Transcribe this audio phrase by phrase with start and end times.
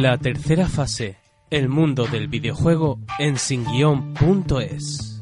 [0.00, 1.16] La tercera fase,
[1.50, 5.20] el mundo del videojuego en singuión.es.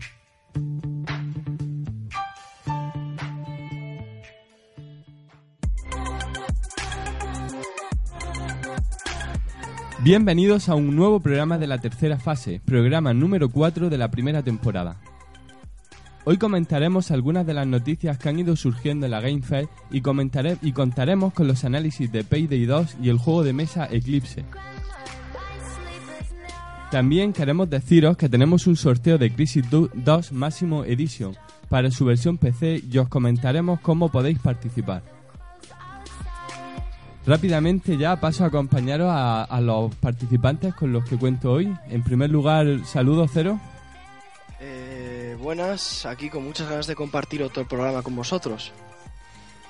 [10.01, 14.43] Bienvenidos a un nuevo programa de la tercera fase, programa número 4 de la primera
[14.43, 14.97] temporada.
[16.25, 20.03] Hoy comentaremos algunas de las noticias que han ido surgiendo en la Game Fair y,
[20.63, 24.45] y contaremos con los análisis de Payday 2 y el juego de mesa Eclipse.
[26.93, 31.35] También queremos deciros que tenemos un sorteo de Crisis 2 Máximo Edition
[31.69, 35.03] para su versión PC y os comentaremos cómo podéis participar.
[37.27, 41.73] Rápidamente ya paso a acompañaros a, a los participantes con los que cuento hoy.
[41.89, 43.59] En primer lugar, saludo cero.
[45.43, 48.71] Buenas, aquí con muchas ganas de compartir otro programa con vosotros.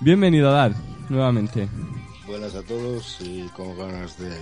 [0.01, 0.73] Bienvenido a Dar,
[1.09, 1.67] nuevamente.
[2.27, 4.37] Buenas a todos y con ganas de,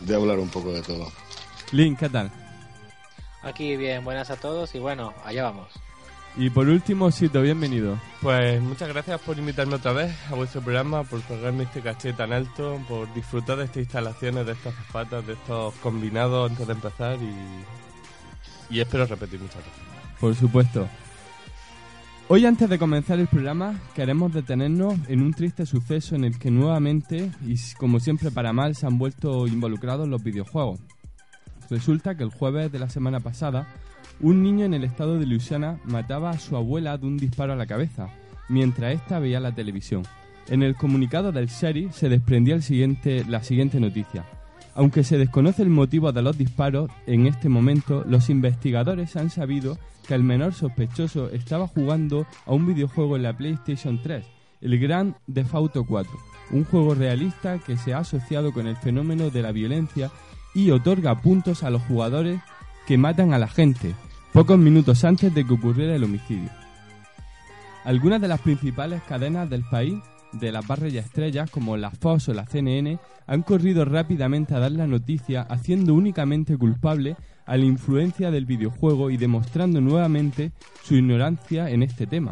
[0.00, 1.12] de hablar un poco de todo.
[1.72, 2.30] Link, ¿qué tal?
[3.42, 5.74] Aquí bien, buenas a todos y bueno, allá vamos.
[6.38, 8.00] Y por último, Sito, bienvenido.
[8.22, 12.32] Pues muchas gracias por invitarme otra vez a vuestro programa, por colgarme este caché tan
[12.32, 17.18] alto, por disfrutar de estas instalaciones, de estas zapatas, de estos combinados antes de empezar
[17.20, 19.89] y, y espero repetir muchas gracias.
[20.20, 20.86] Por supuesto.
[22.28, 26.50] Hoy antes de comenzar el programa queremos detenernos en un triste suceso en el que
[26.50, 30.78] nuevamente, y como siempre para mal, se han vuelto involucrados los videojuegos.
[31.70, 33.66] Resulta que el jueves de la semana pasada
[34.20, 37.56] un niño en el estado de Luisiana mataba a su abuela de un disparo a
[37.56, 38.10] la cabeza,
[38.48, 40.02] mientras ésta veía la televisión.
[40.48, 44.24] En el comunicado del sheriff se desprendía el siguiente, la siguiente noticia.
[44.74, 49.78] Aunque se desconoce el motivo de los disparos, en este momento los investigadores han sabido
[50.06, 54.24] que el menor sospechoso estaba jugando a un videojuego en la PlayStation 3,
[54.60, 56.10] el Grand Theft Auto 4,
[56.52, 60.10] un juego realista que se ha asociado con el fenómeno de la violencia
[60.54, 62.40] y otorga puntos a los jugadores
[62.86, 63.94] que matan a la gente,
[64.32, 66.50] pocos minutos antes de que ocurriera el homicidio.
[67.84, 69.98] Algunas de las principales cadenas del país,
[70.32, 74.72] de las barras estrellas como la Fox o la CNN, han corrido rápidamente a dar
[74.72, 80.52] la noticia haciendo únicamente culpable a la influencia del videojuego y demostrando nuevamente
[80.84, 82.30] su ignorancia en este tema.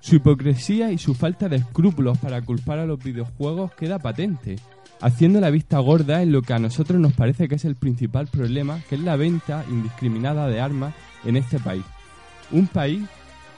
[0.00, 4.56] Su hipocresía y su falta de escrúpulos para culpar a los videojuegos queda patente,
[5.00, 8.28] haciendo la vista gorda en lo que a nosotros nos parece que es el principal
[8.28, 10.94] problema, que es la venta indiscriminada de armas
[11.24, 11.84] en este país.
[12.52, 13.02] Un país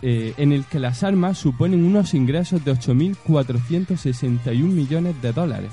[0.02, 5.72] eh, en el que las armas suponen unos ingresos de 8.461 millones de dólares.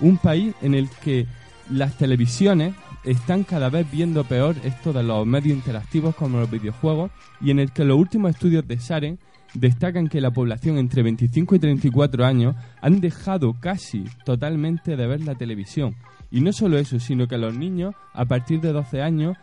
[0.00, 1.26] Un país en el que
[1.70, 7.10] las televisiones están cada vez viendo peor esto de los medios interactivos como los videojuegos
[7.40, 9.18] y en el que los últimos estudios de Saren
[9.54, 15.20] destacan que la población entre 25 y 34 años han dejado casi totalmente de ver
[15.22, 15.94] la televisión.
[16.30, 19.36] Y no solo eso, sino que los niños a partir de 12 años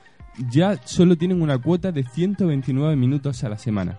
[0.51, 3.97] ya solo tienen una cuota de 129 minutos a la semana.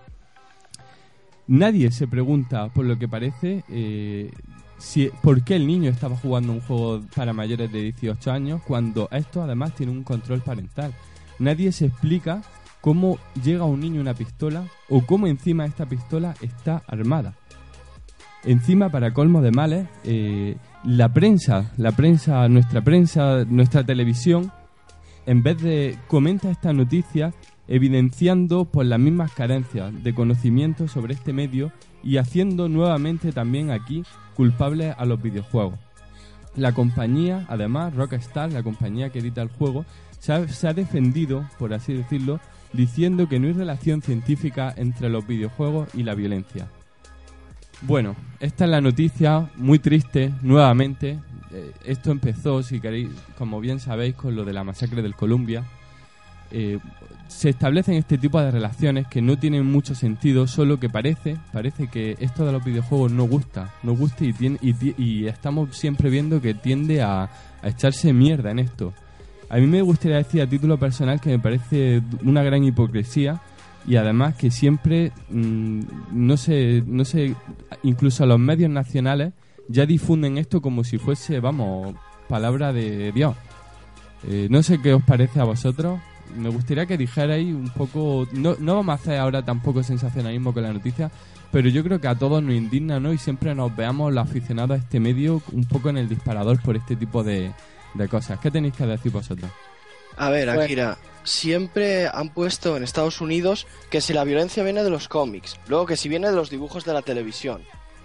[1.47, 4.31] Nadie se pregunta, por lo que parece, eh,
[4.79, 9.07] si, por qué el niño estaba jugando un juego para mayores de 18 años cuando
[9.11, 10.93] esto además tiene un control parental.
[11.37, 12.41] Nadie se explica
[12.81, 17.35] cómo llega un niño una pistola o cómo encima esta pistola está armada.
[18.43, 24.51] Encima, para colmo de males, eh, la prensa, la prensa, nuestra prensa, nuestra televisión,
[25.25, 27.33] en vez de comenta esta noticia
[27.67, 31.71] evidenciando por las mismas carencias de conocimiento sobre este medio
[32.03, 34.03] y haciendo nuevamente también aquí
[34.35, 35.79] culpables a los videojuegos.
[36.55, 39.85] La compañía, además, Rockstar, la compañía que edita el juego,
[40.19, 42.39] se ha, se ha, defendido, por así decirlo,
[42.71, 46.67] diciendo que no hay relación científica entre los videojuegos y la violencia.
[47.81, 51.19] Bueno, esta es la noticia muy triste, nuevamente.
[51.51, 55.63] Eh, esto empezó, si queréis, como bien sabéis, con lo de la masacre del Columbia.
[56.57, 56.79] Eh,
[57.27, 61.87] se establecen este tipo de relaciones que no tienen mucho sentido, solo que parece, parece
[61.87, 66.39] que esto de los videojuegos no gusta, no gusta y, tiene, y, estamos siempre viendo
[66.39, 68.93] que tiende a, a, echarse mierda en esto.
[69.49, 73.41] A mí me gustaría decir a título personal que me parece una gran hipocresía
[73.85, 75.81] y además que siempre, mmm,
[76.13, 77.35] no sé, no sé,
[77.83, 79.33] incluso los medios nacionales
[79.67, 81.95] ya difunden esto como si fuese, vamos,
[82.29, 83.35] palabra de Dios.
[84.29, 85.99] Eh, no sé qué os parece a vosotros
[86.35, 88.27] me gustaría que dijerais un poco.
[88.31, 91.11] No, no vamos a hacer ahora tampoco sensacionalismo con la noticia,
[91.51, 93.13] pero yo creo que a todos nos indigna, ¿no?
[93.13, 96.75] Y siempre nos veamos los aficionados a este medio un poco en el disparador por
[96.75, 97.51] este tipo de,
[97.93, 98.39] de cosas.
[98.39, 99.51] ¿Qué tenéis que decir vosotros?
[100.17, 104.89] A ver, Akira, siempre han puesto en Estados Unidos que si la violencia viene de
[104.89, 107.61] los cómics, luego que si viene de los dibujos de la televisión,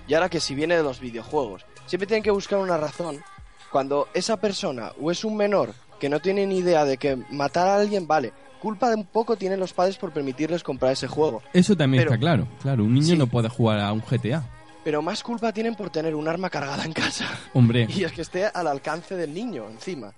[0.09, 1.65] y ahora que si viene de los videojuegos.
[1.87, 3.23] Siempre tienen que buscar una razón
[3.71, 7.69] cuando esa persona o es un menor que no tiene ni idea de que matar
[7.69, 11.43] a alguien, vale, culpa de un poco tienen los padres por permitirles comprar ese juego.
[11.53, 12.49] Eso también Pero- está claro.
[12.61, 13.17] Claro, un niño Sí.
[13.17, 14.43] no puede jugar a un GTA.
[14.83, 17.27] Pero más culpa tienen por tener un arma cargada en casa.
[17.55, 20.13] Hombre, Y es que esté al alcance del niño encima.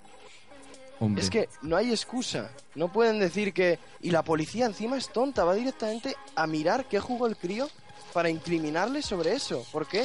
[1.00, 1.22] hombre.
[1.22, 2.50] Es que no hay excusa.
[2.76, 3.78] No pueden decir que...
[4.00, 7.68] Y la policía encima es tonta, va directamente a mirar qué jugó el crío
[8.12, 9.66] para incriminarle sobre eso.
[9.72, 10.04] ¿Por qué?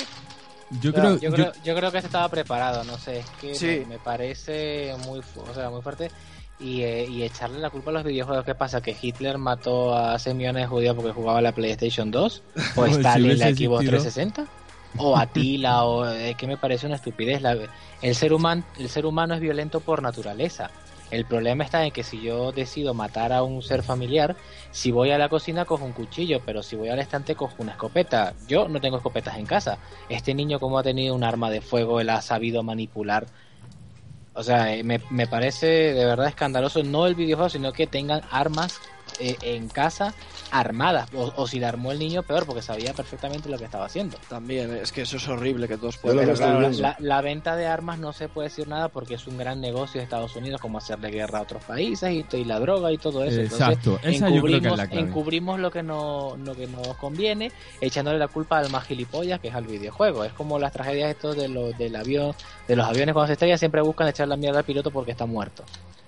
[0.69, 3.65] Yo creo, Yo creo, yo creo que se estaba preparado, no sé, es que Sí.
[3.81, 6.11] me, me parece muy, o sea, muy fuerte.
[6.59, 8.81] Y, eh, y echarle la culpa a los videojuegos, ¿qué pasa?
[8.81, 12.41] ¿Que Hitler mató a 6 millones de judíos porque jugaba la PlayStation 2?
[12.75, 13.77] ¿O Si Stalin la Xbox existido.
[13.79, 14.45] 360?
[14.97, 15.83] ¿O Atila?
[15.85, 17.43] ¿O eh, que me parece una estupidez?
[17.43, 17.55] La-
[18.01, 20.71] el, ser humano, el ser humano es violento por naturaleza.
[21.09, 24.36] El problema está en que si yo decido matar a un ser familiar,
[24.71, 27.71] si voy a la cocina cojo un cuchillo, pero si voy al estante cojo una
[27.71, 28.33] escopeta.
[28.48, 29.77] Yo no tengo escopetas en casa.
[30.09, 33.25] Este niño como ha tenido un arma de fuego, él ha sabido manipular.
[34.33, 38.80] O sea, eh, me, parece de verdad escandaloso no el videojuego, sino que tengan armas
[39.19, 40.13] eh, en casa
[40.51, 41.09] armadas.
[41.13, 44.17] O, o si la armó el niño, peor, porque sabía perfectamente lo que estaba haciendo.
[44.29, 46.25] También, es que eso es horrible que todos puedan...
[46.35, 46.81] claro, la, viendo.
[46.81, 49.99] la- la venta de armas no se puede decir nada porque es un gran negocio
[49.99, 53.23] de Estados Unidos, como hacerle guerra a otros países y, y la droga y todo
[53.23, 53.41] eso.
[53.41, 55.07] Entonces, Exacto, esa yo creo que es encubrimos, la clave.
[55.07, 57.51] encubrimos lo que no lo que nos conviene,
[57.81, 60.23] echándole la culpa al más gilipollas que es al videojuego.
[60.23, 62.33] Es como las tragedias estos de los del avión,
[62.67, 65.25] de los aviones cuando se estrellan siempre buscan echar la mierda al piloto porque está
[65.25, 65.63] muerto.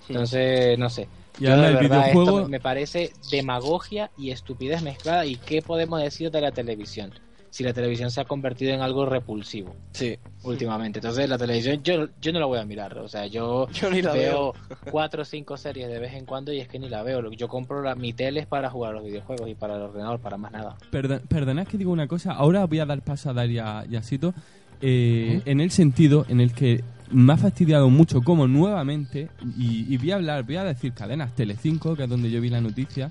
[0.10, 1.08] Entonces, no sé.
[1.40, 5.26] Y Yo, de el verdad, esto videojuego- me parece demagogia y estupidez mezclada.
[5.26, 7.12] ¿Y qué podemos decir de la televisión?
[7.52, 11.00] Si la televisión se ha convertido en algo repulsivo Sí, últimamente.
[11.00, 12.96] Entonces la televisión yo, yo no la voy a mirar.
[13.00, 14.54] O sea, yo yo ni la veo.
[14.54, 17.24] veo cuatro o cinco series de vez en cuando y es que ni la veo.
[17.24, 19.82] Lo- Yo compro la, mi tele es para jugar a los videojuegos y para el
[19.82, 20.78] ordenador, para más nada.
[20.92, 22.34] Perdón, perdonad que digo una cosa.
[22.34, 24.36] Ahora voy a dar paso a Dar y a, y a Sito,
[24.82, 29.98] eh, en el sentido en el que me ha fastidiado mucho como nuevamente, y, y
[29.98, 33.10] voy a hablar, voy a decir cadenas Telecinco, que es donde yo vi la noticia,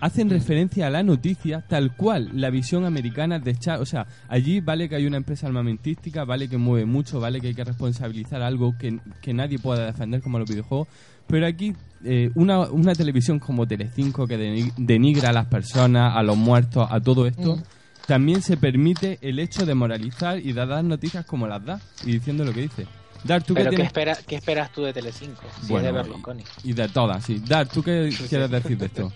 [0.00, 4.60] hacen referencia a la noticia tal cual la visión americana de echar, o sea, allí
[4.60, 8.42] vale que hay una empresa armamentística, vale que mueve mucho, vale que hay que responsabilizar
[8.42, 10.88] algo que, que nadie pueda defender como los videojuegos,
[11.28, 11.74] pero aquí
[12.04, 16.88] eh, una, una televisión como Telecinco que deni- denigra a las personas, a los muertos,
[16.90, 17.62] a todo esto,
[18.06, 22.12] también se permite el hecho de moralizar y de dar noticias como las da y
[22.12, 22.86] diciendo lo que dice.
[23.24, 23.86] Dar, ¿tú qué Pero ¿qué, tienes?
[23.88, 25.42] espera, ¿qué esperas tú de Telecinco?
[25.60, 26.44] Si Bueno, es de Berlusconi.
[26.64, 27.40] Y de todas, sí.
[27.46, 29.12] Dar, ¿tú qué quieres decir de esto?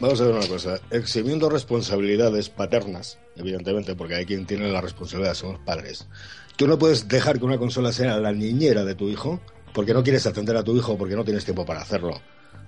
[0.00, 0.80] Vamos a ver una cosa.
[0.90, 6.06] Eximiendo responsabilidades paternas, evidentemente, porque hay quien tiene la responsabilidad, son los padres.
[6.56, 9.40] Tú no puedes dejar que una consola sea la niñera de tu hijo
[9.72, 12.20] porque no quieres atender a tu hijo porque no tienes tiempo para hacerlo.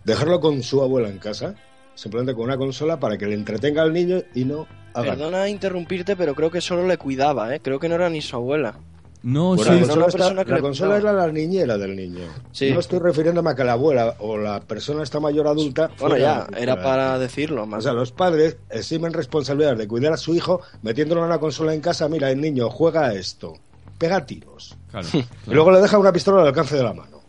[0.05, 1.55] Dejarlo con su abuela en casa,
[1.94, 6.35] simplemente con una consola para que le entretenga al niño y no Perdona interrumpirte, pero
[6.35, 7.61] creo que solo le cuidaba, ¿eh?
[7.61, 8.75] Creo que no era ni su abuela.
[9.25, 10.06] No, Bueno, sí, la consola,
[10.43, 12.25] está- la consola era la niñera del niño.
[12.50, 12.73] Sí.
[12.73, 15.91] No estoy refiriéndome a que la abuela o la persona está mayor adulta.
[16.00, 17.85] Bueno, ya, era para decirlo O más.
[17.85, 21.81] sea, los padres eximen responsabilidad de cuidar a su hijo metiéndolo en una consola en
[21.81, 22.09] casa.
[22.09, 23.55] Mira, el niño juega a esto,
[23.97, 24.77] pega tiros.
[24.91, 25.06] claro,
[25.47, 27.21] Y luego le deja una pistola al alcance de la mano.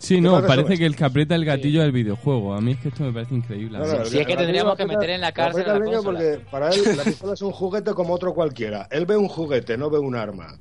[0.00, 2.54] Sí, ¿Qué no, parece que el que aprieta el gatillo del videojuego.
[2.54, 3.78] A mí es que esto me parece increíble.
[3.78, 4.04] No.
[4.06, 6.18] Si es que tendríamos que meter en la cárcel la niño consola.
[6.18, 8.88] porque para él la pistola es un juguete como otro cualquiera.
[8.90, 10.56] Él ve un juguete, no ve un arma.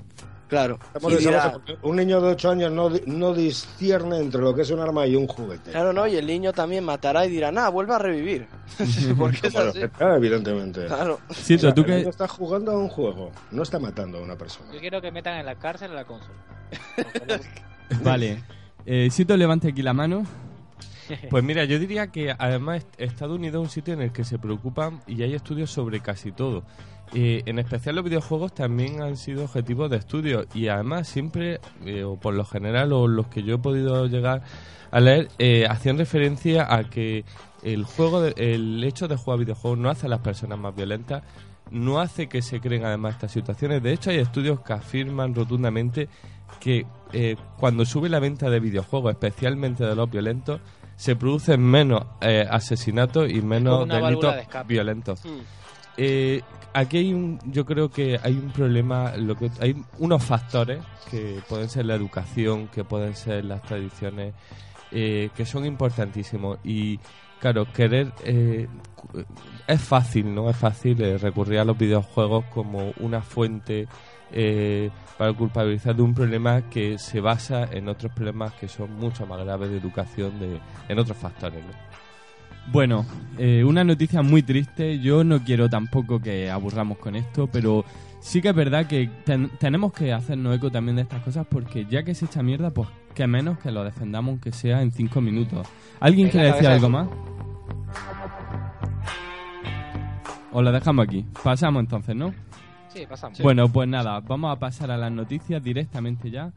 [0.50, 0.78] Claro.
[1.00, 4.82] Dirá- un niño de 8 años no, di- no discierne entre lo que es un
[4.82, 5.72] arma y un juguete.
[5.72, 8.48] Claro, no, y el niño también matará y dirá, nah, vuelve a revivir.
[9.18, 9.80] Porque es así.
[9.98, 10.86] sea, evidentemente.
[10.88, 11.20] Claro.
[11.30, 11.96] Sí, O sea, tú el que...
[11.98, 14.74] niño está jugando a un juego, no está matando a una persona.
[14.74, 16.36] Yo quiero que metan en la cárcel a la consola.
[18.04, 18.44] Vale.
[18.92, 20.24] Eh, Sito, levante aquí la mano.
[21.32, 24.24] Pues mira, yo diría que además est- Estados Unidos es un sitio en el que
[24.24, 26.64] se preocupan y hay estudios sobre casi todo.
[27.14, 32.16] En especial los videojuegos también han sido objetivos de estudio y además siempre, eh, o
[32.18, 34.44] por lo general, o los que yo he podido llegar
[34.92, 37.26] a leer, eh, hacían referencia a que
[37.64, 41.24] el juego, de- el hecho de jugar videojuegos no hace a las personas más violentas,
[41.72, 43.82] no hace que se creen además estas situaciones.
[43.82, 46.08] De hecho, hay estudios que afirman rotundamente
[46.60, 50.62] que eh, cuando sube la venta de videojuegos, especialmente de los violentos,
[50.96, 55.24] se producen menos eh, asesinatos y menos delitos de violentos.
[55.26, 55.30] Mm.
[55.98, 56.42] Eh,
[56.74, 60.80] aquí hay un, yo creo que hay un problema, lo que hay unos factores
[61.10, 64.34] que pueden ser la educación, que pueden ser las tradiciones,
[64.92, 67.00] eh, que son importantísimos y
[67.40, 68.68] claro querer eh,
[69.68, 73.88] es fácil, no es fácil eh, recurrir a los videojuegos como una fuente
[74.32, 79.26] eh, para culpabilizar de un problema que se basa en otros problemas que son mucho
[79.26, 81.64] más graves de educación, de, en otros factores.
[81.64, 81.72] ¿no?
[82.72, 83.06] Bueno,
[83.38, 85.00] eh, una noticia muy triste.
[85.00, 87.84] Yo no quiero tampoco que aburramos con esto, pero
[88.22, 91.86] Sí que es verdad que ten- tenemos que hacernos eco también de estas cosas porque
[91.86, 95.22] ya que se echa mierda, pues que menos que lo defendamos aunque sea en cinco
[95.22, 95.66] minutos.
[96.02, 97.08] ¿Alguien En quiere la decir algo más?
[100.52, 101.26] O lo dejamos aquí.
[101.44, 102.34] Pasamos entonces, ¿no?
[102.90, 103.40] Sí, pasamos.
[103.42, 106.52] Bueno, pues nada, vamos a pasar a las noticias directamente ya.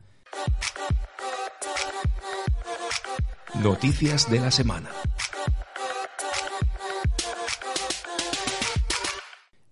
[3.62, 4.88] Noticias de la semana.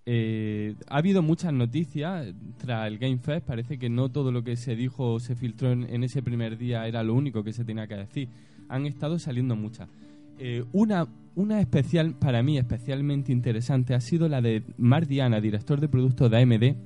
[0.05, 2.27] Eh, ha habido muchas noticias
[2.59, 3.47] tras el Game Fest.
[3.47, 6.59] Parece que no todo lo que se dijo o se filtró en, en ese primer
[6.59, 8.29] día era lo único que se tenía que decir.
[8.69, 9.89] Han estado saliendo muchas.
[10.43, 15.81] Eh, una, una especial, para mí especialmente interesante, ha sido la de Mark Diana, director
[15.81, 16.77] de productos de AMD,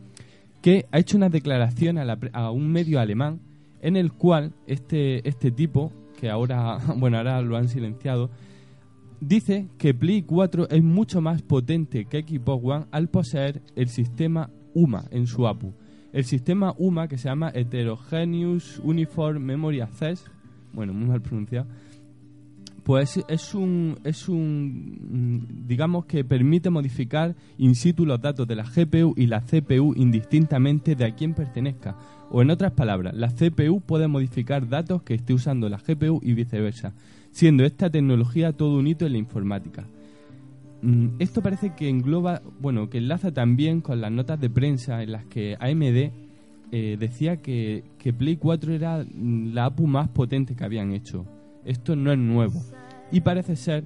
[0.61, 3.39] que ha hecho una declaración a, la a un medio alemán
[3.81, 8.29] en el cual este, este tipo, que ahora, bueno, ahora lo han silenciado,
[9.21, 14.51] dice que Play 4 es mucho más potente que Xbox One al poseer el sistema
[14.75, 15.75] UMA en su APU.
[16.13, 20.25] El sistema UMA, que se llama Heterogeneous Uniform Memory Access,
[20.73, 21.69] bueno, muy mal pronunciado,
[22.85, 28.57] pues es un, es un, mm, digamos que permite modificar in situ los datos de
[28.57, 31.97] la GPU y la CPU indistintamente de a quién pertenezca.
[32.31, 36.35] O en otras palabras, la CPU puede modificar datos que esté usando la GPU y
[36.35, 36.93] viceversa,
[37.31, 39.87] siendo esta tecnología todo un hito en la informática.
[40.83, 45.13] Mm, Esto parece que engloba, bueno, que enlaza también con las notas de prensa en
[45.13, 46.13] las que AMD
[46.71, 51.25] eh, decía que, que Play 4 era mm, la APU más potente que habían hecho.
[51.65, 52.63] Esto no es nuevo.
[53.11, 53.85] Y parece ser,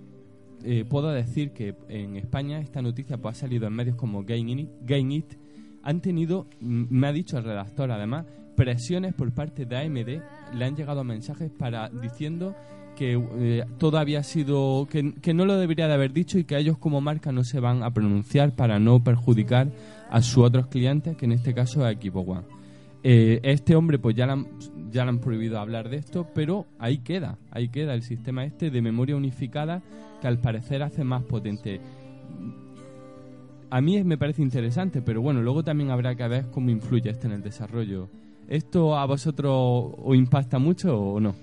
[0.64, 4.68] eh, puedo decir que en España esta noticia pues, ha salido en medios como GameIt,
[4.82, 5.34] GameIt
[5.82, 10.76] han tenido, me ha dicho el redactor además, presiones por parte de AMD, le han
[10.76, 12.54] llegado mensajes para diciendo
[12.96, 16.58] que eh, todo había sido, que, que no lo debería de haber dicho y que
[16.58, 19.70] ellos como marca no se van a pronunciar para no perjudicar
[20.10, 22.42] a sus otros clientes, que en este caso es Equipo One.
[23.04, 24.48] Eh, este hombre pues ya han,
[24.90, 28.70] ya le han prohibido hablar de esto, pero ahí queda, ahí queda el sistema este
[28.70, 29.82] de memoria unificada
[30.20, 31.80] que al parecer hace más potente.
[33.70, 37.26] A mí me parece interesante, pero bueno, luego también habrá que ver cómo influye esto
[37.26, 38.08] en el desarrollo.
[38.48, 41.34] ¿Esto a vosotros os impacta mucho o no?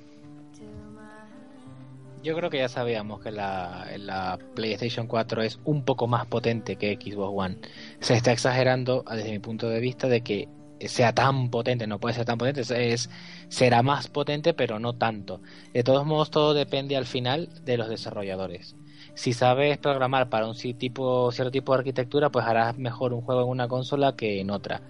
[2.23, 6.75] Yo creo que ya sabíamos que la, la PlayStation 4 es un poco más potente
[6.75, 7.57] que Xbox One.
[7.99, 10.47] Se está exagerando desde mi punto de vista de que
[10.79, 13.09] sea tan potente, no puede ser tan potente, es,
[13.47, 15.41] será más potente pero no tanto.
[15.73, 18.75] De todos modos todo depende al final de los desarrolladores.
[19.13, 23.43] Si sabes programar para un tipo, cierto tipo de arquitectura, pues harás mejor un juego
[23.43, 24.81] en una consola que en otra.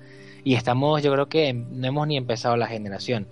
[0.43, 3.27] Y estamos, yo creo que no hemos ni empezado la generación.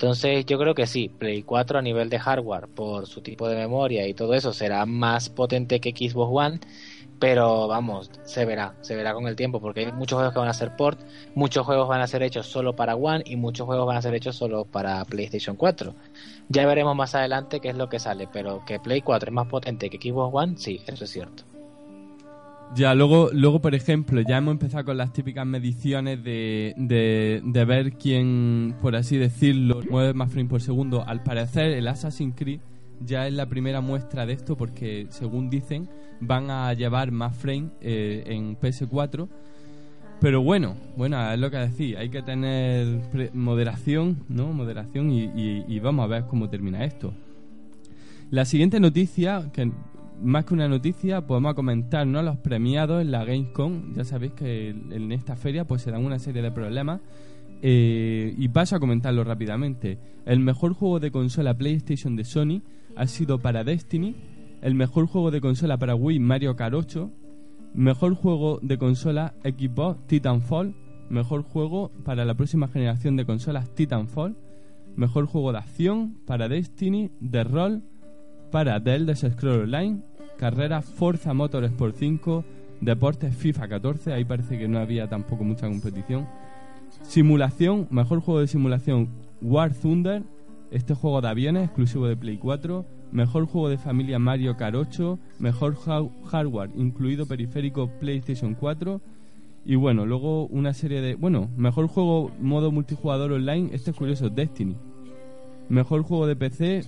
[0.00, 3.56] Entonces yo creo que sí, Play 4 a nivel de hardware, por su tipo de
[3.56, 6.60] memoria y todo eso, será más potente que Xbox One,
[7.20, 10.48] pero vamos, se verá, se verá con el tiempo, porque hay muchos juegos que van
[10.48, 10.98] a ser port,
[11.34, 14.14] muchos juegos van a ser hechos solo para One y muchos juegos van a ser
[14.14, 15.94] hechos solo para PlayStation 4.
[16.48, 19.46] Ya veremos más adelante qué es lo que sale, pero que Play 4 es más
[19.48, 21.44] potente que Xbox One, sí, eso es cierto.
[22.74, 27.64] Ya, luego, luego, por ejemplo, ya hemos empezado con las típicas mediciones de, de, de
[27.66, 31.04] ver quién, por así decirlo, mueve más frame por segundo.
[31.06, 32.60] Al parecer, el Assassin's Creed
[33.04, 35.88] ya es la primera muestra de esto porque, según dicen,
[36.20, 39.28] van a llevar más frame eh, en PS4.
[40.20, 43.00] Pero bueno, bueno, es lo que decía, hay que tener
[43.32, 44.52] moderación, ¿no?
[44.52, 47.14] Moderación y, y- y vamos a ver cómo termina esto.
[48.30, 49.72] La siguiente noticia, que
[50.22, 52.22] más que una noticia, podemos comentar ¿no?
[52.22, 53.94] los premiados en la Gamescom.
[53.94, 57.00] Ya sabéis que en esta feria pues se dan una serie de problemas.
[57.62, 59.98] Eh, y paso a comentarlo rápidamente.
[60.24, 62.62] El mejor juego de consola PlayStation de Sony
[62.96, 64.16] ha sido para Destiny.
[64.62, 67.10] El mejor juego de consola para Wii Mario Kart 8.
[67.74, 70.74] Mejor juego de consola Xbox Titanfall.
[71.08, 74.36] Mejor juego para la próxima generación de consolas Titanfall.
[74.96, 77.82] Mejor juego de acción para Destiny, de rol
[78.50, 80.02] para The Elder Scrolls Online,
[80.36, 82.44] carrera Forza Motorsport 5,
[82.80, 86.26] deportes FIFA 14, ahí parece que no había tampoco mucha competición.
[87.02, 89.08] Simulación, mejor juego de simulación
[89.42, 90.22] War Thunder,
[90.70, 95.18] este juego de aviones exclusivo de Play 4, mejor juego de familia Mario Kart 8,
[95.38, 99.00] mejor ha- hardware incluido periférico PlayStation 4
[99.64, 104.30] y bueno, luego una serie de, bueno, mejor juego modo multijugador online, este es curioso,
[104.30, 104.76] Destiny.
[105.68, 106.84] Mejor juego de PC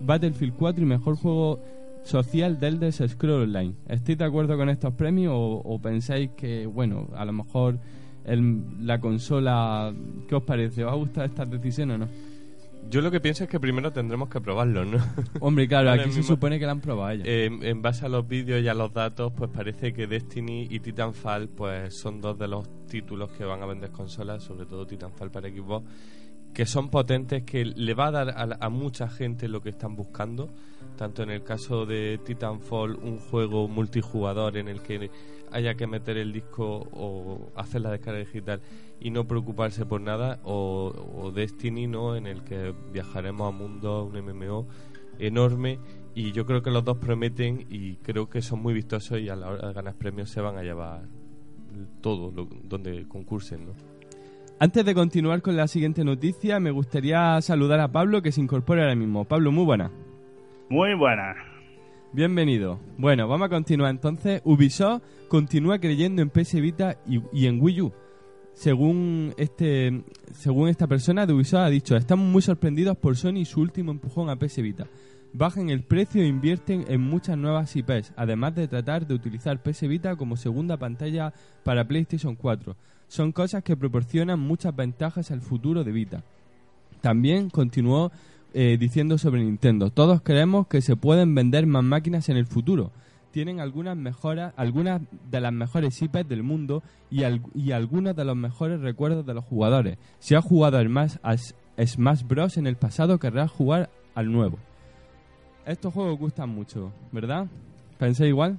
[0.00, 1.60] Battlefield 4 y mejor juego
[2.04, 3.74] social del Elder Scrolls Online.
[3.88, 7.78] ¿Estáis de acuerdo con estos premios o, o pensáis que, bueno, a lo mejor
[8.24, 9.92] el- la consola,
[10.28, 10.84] ¿qué os parece?
[10.84, 12.08] ¿Os ha gustado esta decisión o no?
[12.90, 14.98] Yo lo que pienso es que primero tendremos que probarlo, ¿no?
[15.40, 17.26] Hombre, claro, Ahora aquí se mismo- supone que la han probado ellos.
[17.26, 20.80] Eh, en base a los vídeos y a los datos, pues parece que Destiny y
[20.80, 25.30] Titanfall pues son dos de los títulos que van a vender consolas, sobre todo Titanfall
[25.30, 25.86] para Xbox,
[26.52, 29.96] que son potentes, que le va a dar a, a mucha gente lo que están
[29.96, 30.50] buscando,
[30.98, 35.10] tanto en el caso de Titanfall, un juego multijugador en el que
[35.54, 38.60] haya que meter el disco o hacer la descarga digital
[39.00, 42.16] y no preocuparse por nada, o, o Destiny, ¿no?
[42.16, 44.66] En el que viajaremos a mundo, un MMO
[45.18, 45.78] enorme
[46.14, 49.36] y yo creo que los dos prometen y creo que son muy vistosos y a
[49.36, 51.02] la hora de ganar premios se van a llevar
[52.00, 53.72] todo lo, donde concursen, ¿no?
[54.60, 58.82] Antes de continuar con la siguiente noticia, me gustaría saludar a Pablo que se incorpora
[58.82, 59.24] ahora mismo.
[59.24, 59.90] Pablo, muy buena.
[60.68, 61.34] Muy buena.
[62.14, 62.78] Bienvenido.
[62.96, 64.40] Bueno, vamos a continuar entonces.
[64.44, 67.92] Ubisoft continúa creyendo en PS Vita y, en Wii U.
[68.52, 73.44] Según este, según esta persona de Ubisoft ha dicho, estamos muy sorprendidos por Sony y
[73.44, 74.86] su último empujón a PS Vita.
[75.32, 79.88] Bajan el precio e invierten en muchas nuevas IPs, además de tratar de utilizar PS
[79.88, 82.76] Vita como segunda pantalla para PlayStation 4.
[83.08, 86.22] Son cosas que proporcionan muchas ventajas al futuro de Vita.
[87.00, 88.12] También continuó
[88.54, 92.90] eh, diciendo sobre Nintendo, todos creemos que se pueden vender más máquinas en el futuro.
[93.32, 97.42] Tienen algunas mejoras, algunas de las mejores IPs del mundo y, al-
[97.74, 99.98] algunos de los mejores recuerdos de los jugadores.
[100.20, 101.34] Si has jugado al más, a
[101.84, 104.58] Smash Bros en el pasado, querrás jugar al nuevo.
[105.66, 107.46] Estos juegos gustan mucho, ¿verdad?
[107.98, 108.58] ¿Pensáis igual?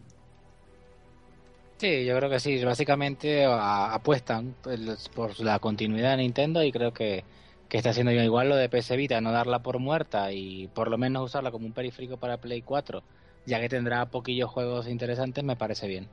[1.78, 2.64] Sí, yo creo que sí.
[2.64, 7.24] Básicamente apuestan pues, por la continuidad de Nintendo y creo que,
[7.70, 10.98] que está haciendo igual lo de PS Vita, no darla por muerta y por lo
[10.98, 13.04] menos usarla como un periférico para Play 4,
[13.46, 16.08] ya que tendrá poquillos juegos interesantes, me parece bien.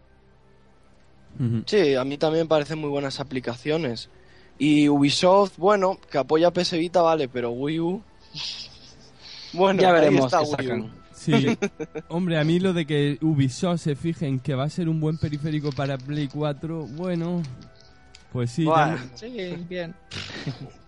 [1.67, 4.11] Sí, a mí también parecen muy buenas aplicaciones.
[4.59, 8.03] Y Ubisoft, bueno, que apoya PS Vita, vale, pero Wii U...
[9.55, 10.57] Bueno, ya ahí veremos está qué Wii U.
[10.57, 11.03] sacan.
[11.13, 11.59] Sí,
[12.09, 14.99] hombre, a mí lo de que Ubisoft se fije en que va a ser un
[14.99, 17.43] buen periférico para Play 4, bueno,
[18.33, 18.65] pues sí.
[18.65, 19.29] Buah, Sí,
[19.69, 19.95] bien.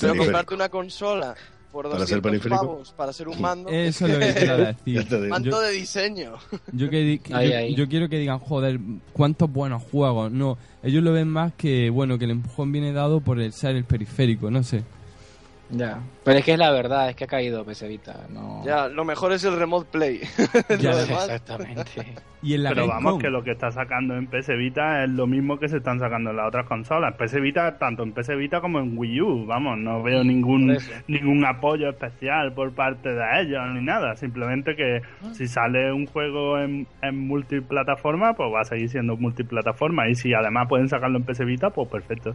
[0.00, 1.34] pero Sí, comprarte una consola
[1.70, 2.60] por Para ser 200 periférico.
[2.60, 5.28] pavos para ser un mando, Eso es lo que quiero decir.
[5.30, 6.32] Mando de diseño.
[6.72, 7.74] yo que Ahí, yo- ahí.
[7.74, 8.78] yo quiero que digan, joder,
[9.14, 10.30] cuántos buenos juegos.
[10.30, 13.76] No, ellos lo ven más que, bueno, que el empujón viene dado por el ser
[13.76, 14.82] el periférico, no sé.
[15.72, 16.00] Ya.
[16.22, 18.26] Pero es que es la verdad, es que ha caído PS Vita.
[18.30, 18.62] No...
[18.64, 20.20] Ya, lo mejor es el Remote Play.
[20.78, 22.14] Ya, Exactamente.
[22.42, 25.26] Y en la Pero vamos, que lo que está sacando en PS Vita es lo
[25.26, 27.14] mismo que se están sacando en las otras consolas.
[27.16, 30.76] PS Vita, tanto en PS Vita como en Wii U, vamos, no veo ningún
[31.08, 34.16] ningún apoyo especial por parte de ellos ni nada.
[34.16, 40.08] Simplemente que si sale un juego en, en multiplataforma, pues va a seguir siendo multiplataforma.
[40.08, 42.34] Y si además pueden sacarlo en PS Vita, pues perfecto.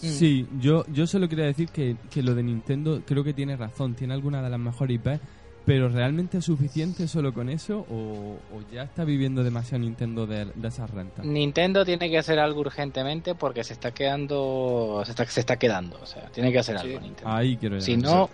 [0.00, 3.94] Sí, yo, yo solo quería decir que, que lo de Nintendo creo que tiene razón,
[3.94, 5.20] tiene alguna de las mejores IPs,
[5.64, 10.46] pero ¿realmente es suficiente solo con eso o, o ya está viviendo demasiado Nintendo de,
[10.46, 11.24] de esas rentas?
[11.24, 15.98] Nintendo tiene que hacer algo urgentemente porque se está quedando, se está, se está quedando,
[16.02, 16.86] o sea, tiene que hacer Sí.
[16.88, 17.30] algo Nintendo.
[17.32, 18.28] Ahí quiero Si no,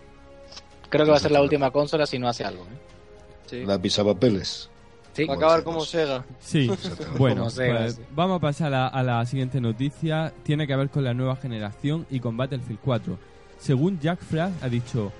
[0.88, 2.62] creo que va a ser la última consola si no hace algo.
[2.64, 2.78] ¿eh?
[3.46, 3.64] Sí.
[3.66, 4.70] La pisapapeles.
[5.18, 5.26] Sí.
[5.26, 6.24] Va a acabar como Sega.
[6.40, 6.70] Sí,
[7.18, 8.02] bueno, Como Sega, pues sí.
[8.14, 10.32] vamos a pasar a, a la siguiente noticia.
[10.42, 13.18] Tiene que ver con la nueva generación y con Battlefield 4.
[13.58, 15.12] Según Jack Frost ha dicho,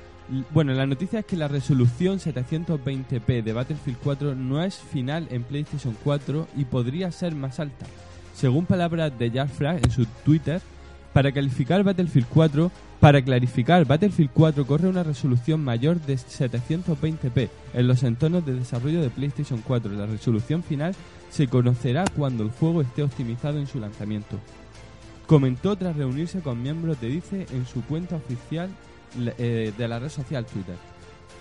[0.50, 5.42] bueno, la noticia es que la resolución 720p de Battlefield 4 no es final en
[5.42, 7.86] PlayStation 4 y podría ser más alta.
[8.34, 10.60] Según palabras de Jack Frost en su Twitter,
[11.18, 17.88] para calificar Battlefield 4, para clarificar, Battlefield 4 corre una resolución mayor de 720p en
[17.88, 19.94] los entornos de desarrollo de PlayStation 4.
[19.94, 20.94] La resolución final
[21.28, 24.38] se conocerá cuando el juego esté optimizado en su lanzamiento.
[25.26, 28.70] Comentó tras reunirse con miembros de DICE en su cuenta oficial
[29.38, 30.76] eh, de la red social Twitter.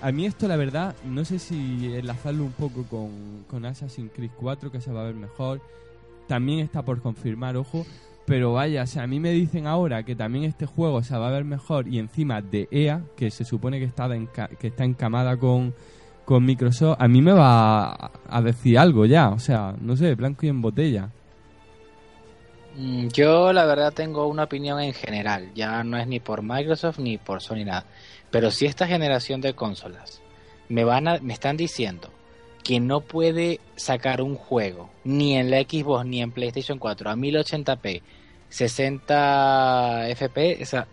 [0.01, 3.11] A mí esto la verdad, no sé si enlazarlo un poco con,
[3.47, 5.61] con Assassin's Creed 4, que se va a ver mejor.
[6.27, 7.85] También está por confirmar, ojo.
[8.27, 11.29] Pero vaya, o sea, a mí me dicen ahora que también este juego se va
[11.29, 14.27] a ver mejor y encima de EA, que se supone que está, de
[14.59, 15.73] que está encamada con,
[16.25, 19.29] con Microsoft, a mí me va a, a decir algo ya.
[19.29, 21.09] O sea, no sé, blanco y en botella.
[22.75, 26.99] Mm, Yo la verdad tengo una opinión en general, ya no es ni por Microsoft
[26.99, 27.85] ni por Sony nada,
[28.29, 30.21] pero si esta generación de consolas
[30.69, 32.09] me van a, me están diciendo
[32.67, 37.15] que no puede sacar un juego ni en la Xbox ni en PlayStation 4 a
[37.15, 38.01] 1080p,
[38.49, 40.87] 60 FPS, o sea,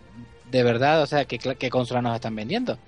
[0.53, 2.79] de verdad, o sea, ¿qué, consola nos están vendiendo?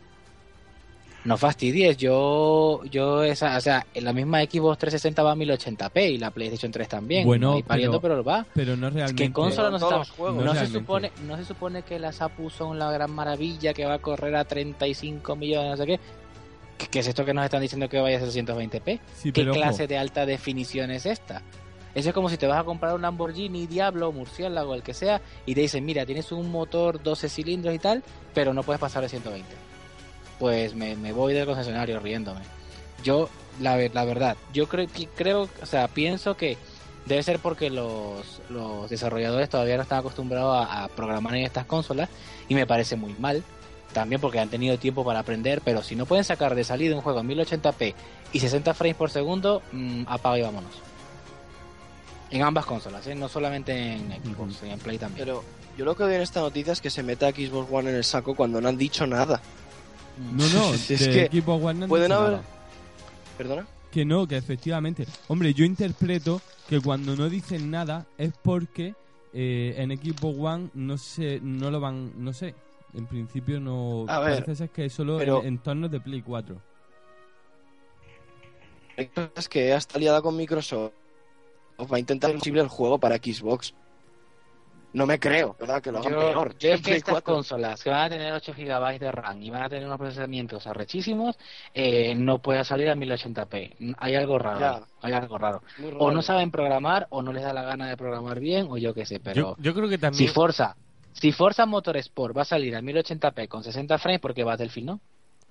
[1.24, 6.18] no fastidies, yo, yo esa, o sea, la misma Xbox 360 va a 1080p y
[6.18, 7.26] la PlayStation 3 también.
[7.26, 8.46] Bueno, no hay pariendo, pero- pero va.
[8.54, 9.24] Pero no realmente.
[9.24, 10.44] ¿Qué consola no, Todos está- juegos.
[10.44, 13.84] no No se supone, no se supone que las APU son la gran maravilla que
[13.84, 16.00] va a correr a 35 millones, no sé qué.
[16.78, 19.00] ¿Qué, es esto que nos están diciendo que vaya a 620p?
[19.16, 21.42] Sí, ¿Qué pero ojo, clase de alta definición es esta?
[21.94, 25.22] Eso es como si te vas a comprar un Lamborghini Diablo, Murciélago, el que sea,
[25.46, 29.02] y te dicen, mira, tienes un motor 12 cilindros y tal, pero no puedes pasar
[29.02, 29.48] de 120.
[30.38, 32.42] Pues me, me voy del concesionario riéndome.
[33.02, 33.30] Yo,
[33.62, 36.58] la, la verdad, yo creo que, creo, o sea, pienso que
[37.06, 41.64] debe ser porque los, los desarrolladores todavía no están acostumbrados a, a programar en estas
[41.64, 42.10] consolas,
[42.46, 43.42] y me parece muy mal.
[43.96, 47.00] También porque han tenido tiempo para aprender, pero si no pueden sacar de salida un
[47.00, 47.94] juego en 1080p
[48.30, 50.70] y 60 frames por segundo, mm, apaga y vámonos.
[52.30, 53.14] En ambas consolas, ¿eh?
[53.14, 55.24] no solamente en Xbox, en Play también.
[55.24, 55.42] Pero
[55.78, 57.96] yo lo que veo en esta noticia es que se mete a Xbox One en
[57.96, 59.40] el saco cuando no han dicho nada.
[60.30, 62.44] No, no, Es de que equipo One no han pueden dicho haber- nada.
[63.38, 63.66] ¿Perdona?
[63.90, 65.06] Que no, que efectivamente.
[65.28, 68.94] Hombre, yo interpreto que cuando no dicen nada es porque
[69.32, 72.54] eh, en equipo One no sé, no lo van, no sé.
[72.96, 74.06] En principio no.
[74.08, 76.60] A ver, parece ser que es solo pero- en entornos de Play 4.
[79.34, 80.92] Es que está liada con Microsoft.
[81.78, 83.74] Va a intentar posible el juego para Xbox.
[84.94, 85.82] No me creo, ¿verdad?
[85.82, 86.56] Que lo hagan Yo, peor.
[86.58, 87.34] yo es que estas 4.
[87.34, 90.66] consolas que van a tener 8 GB de RAM y van a tener unos procesamientos
[90.66, 91.36] arrechísimos,
[91.74, 93.94] eh, no puede salir a 1080p.
[93.98, 94.58] Hay algo raro.
[94.60, 94.80] Ya.
[95.02, 95.60] Hay algo raro.
[95.98, 98.94] O no saben programar, o no les da la gana de programar bien, o yo
[98.94, 99.36] qué sé, pero...
[99.36, 100.32] Yo, yo creo que Si también.
[100.32, 100.74] Forza,
[101.20, 105.00] si Forza Motorsport va a salir a 1080p con 60 frames, porque Battlefield no.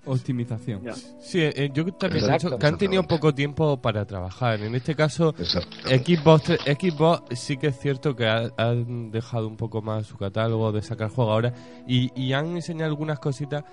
[0.08, 0.82] Optimización.
[1.19, 2.60] Sí, eh, yo también Exacto.
[2.60, 4.62] que han tenido poco tiempo para trabajar.
[4.62, 5.34] En este caso.
[5.39, 10.71] Xbox, Xbox sí que es cierto que ha- han dejado un poco más su catálogo
[10.71, 11.54] de sacar juegos ahora
[11.88, 13.63] y, y han enseñado algunas cositas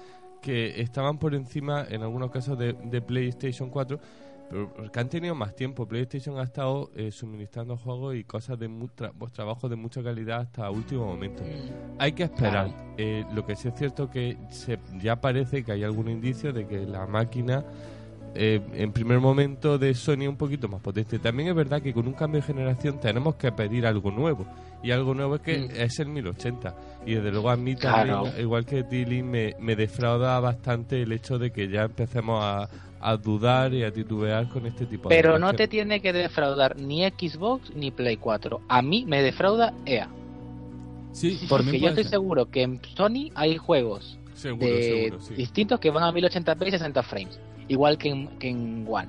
[0.41, 4.01] que estaban por encima en algunos casos de, de PlayStation 4
[4.53, 8.69] pero que han tenido más tiempo PlayStation ha estado eh, suministrando juegos y cosas de
[8.71, 11.43] tra- pues, trabajos de mucha calidad hasta último momento
[11.99, 12.71] hay que esperar.
[12.99, 16.67] Eh, lo que sí es cierto que se, ya parece que hay algún indicio de
[16.67, 17.65] que la máquina,
[18.35, 21.19] eh, en primer momento de Sony, es un poquito más potente.
[21.19, 24.47] También es verdad que con un cambio de generación tenemos que pedir algo nuevo.
[24.83, 25.71] Y algo nuevo es que Mm.
[25.77, 26.75] es el 1080.
[27.07, 28.41] Y desde luego a mí también, Claro.
[28.41, 32.69] igual que Tilly, me, me defrauda bastante el hecho de que ya empecemos a,
[33.03, 36.77] a dudar y a titubear con este tipo de Pero no te tiene que defraudar
[36.79, 38.61] ni Xbox ni Play 4.
[38.69, 40.09] A mí me defrauda EA.
[41.13, 42.13] Sí, Porque yo estoy ser.
[42.13, 45.35] seguro que en Sony hay juegos Seguro, de seguro, sí.
[45.35, 47.39] distintos que van a 1080p y 60 frames.
[47.69, 49.09] Igual que en, que en One.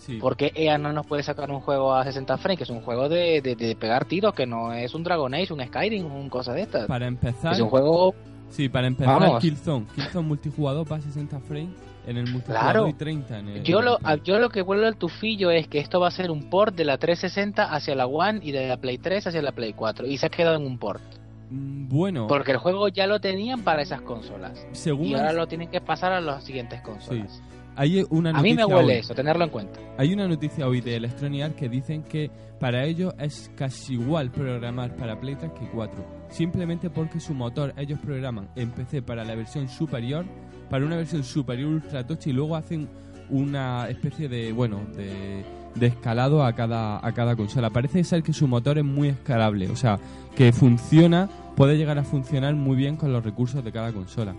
[0.00, 0.18] Sí.
[0.20, 3.08] Porque EA no nos puede sacar un juego a 60 frames, que es un juego
[3.08, 6.52] de, de, de pegar tiros, que no es un Dragon Age, un Skyrim, un cosa
[6.54, 6.86] de estas.
[6.86, 8.14] Para empezar, Es un juego
[8.50, 9.40] sí, para empezar Vamos.
[9.40, 9.86] Killzone.
[9.94, 11.68] Killzone multijugador va a 60 frames
[12.08, 12.88] en el multijugador Claro.
[12.88, 16.00] y 30 en el Yo lo, yo lo que vuelvo al tufillo es que esto
[16.00, 18.98] va a ser un port de la 360 hacia la One y de la Play
[18.98, 20.06] 3 hacia la Play 4.
[20.06, 21.02] Y se ha quedado en un port.
[21.50, 24.66] Mm, Bueno, Porque el juego ya lo tenían para esas consolas.
[24.72, 27.42] según Y ahora lo tienen que pasar a las siguientes consolas.
[27.76, 28.98] hay una A mí me huele hoy.
[29.00, 29.78] eso, tenerlo en cuenta.
[29.96, 34.30] Hay una noticia hoy de Electronic Arts que dicen que para ellos es casi igual
[34.32, 36.04] programar para Play 3 que 4.
[36.28, 40.26] Simplemente porque su motor ellos programan en PC para la versión superior,
[40.68, 42.88] para una versión superior ultra tocha y luego hacen
[43.30, 47.70] una especie de, bueno, de, de escalado a cada, a cada consola.
[47.70, 49.98] Parece ser que su motor es muy escalable, o sea,
[50.36, 54.34] que funciona, puede llegar a funcionar muy bien con los recursos de cada consola.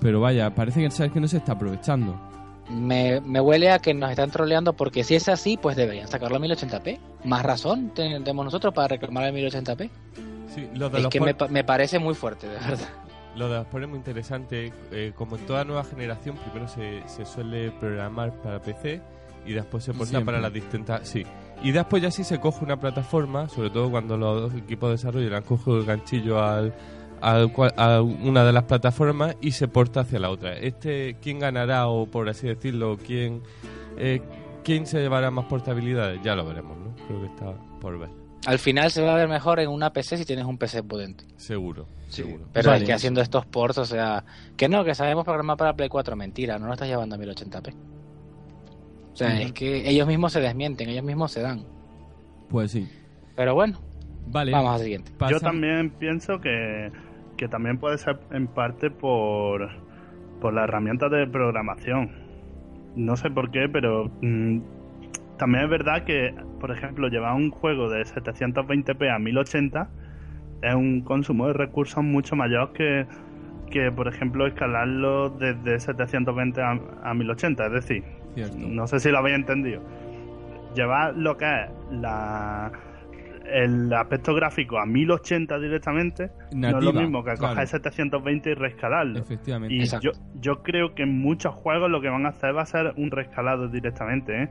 [0.00, 2.20] Pero vaya, parece que, sabes que no se está aprovechando.
[2.70, 6.36] Me, me huele a que nos están troleando porque si es así, pues deberían sacarlo
[6.36, 6.98] a 1080p.
[7.24, 9.90] Más razón tenemos nosotros para reclamar el 1080p.
[10.54, 12.88] Sí, lo de Es los que me parece muy fuerte, de verdad.
[13.36, 14.72] Lo de los ports es muy interesante.
[14.90, 19.00] eh, como en toda nueva generación, primero se, se suele programar para PC
[19.46, 20.26] y después se porta Siempre.
[20.26, 21.08] para las distintas.
[21.08, 21.24] Sí.
[21.64, 25.30] Y después ya sí se coge una plataforma, sobre todo cuando los equipos de desarrollo
[25.30, 26.74] le han cogido el ganchillo al,
[27.20, 30.54] al cual- a una de las plataformas y se porta hacia la otra.
[30.58, 33.42] Este, ¿quién ganará o por así decirlo, quién,
[33.96, 34.20] eh,
[34.64, 36.20] quién se llevará más portabilidades?
[36.22, 36.94] Ya lo veremos, ¿no?
[37.06, 38.10] Creo que está por ver.
[38.46, 41.24] Al final se va a ver mejor en una PC si tienes un PC potente.
[41.36, 42.22] Seguro, Sí.
[42.22, 42.44] seguro.
[42.52, 42.82] Pero Vale.
[42.82, 44.24] es que haciendo estos ports, o sea,
[44.56, 47.72] que no, que sabemos programar para Play 4, mentira, no lo estás llevando a 1080p.
[49.12, 51.64] O sea, es que ellos mismos se desmienten, ellos mismos se dan.
[52.48, 52.88] Pues sí.
[53.36, 53.78] Pero bueno,
[54.26, 54.50] Vale.
[54.52, 55.12] vamos al siguiente.
[55.30, 56.90] Yo también pienso que,
[57.36, 59.68] que también puede ser en parte por,
[60.40, 62.10] por la herramienta de programación.
[62.96, 64.60] No sé por qué, pero mm,
[65.42, 69.88] también es verdad que, por ejemplo, llevar un juego de 720p a 1080
[70.62, 73.06] es un consumo de recursos mucho mayor que,
[73.68, 77.66] que, por ejemplo, escalarlo desde 720 a, a 1080.
[77.66, 78.04] Es decir,
[78.36, 78.56] Cierto.
[78.56, 79.82] no sé si lo habéis entendido.
[80.76, 82.70] Llevar lo que es la,
[83.44, 87.66] el aspecto gráfico a 1080 directamente no es lo mismo que coger claro.
[87.66, 89.18] 720 y reescalarlo.
[89.18, 89.74] Efectivamente.
[89.74, 92.66] Y yo, yo creo que en muchos juegos lo que van a hacer va a
[92.66, 94.48] ser un reescalado directamente, ¿eh?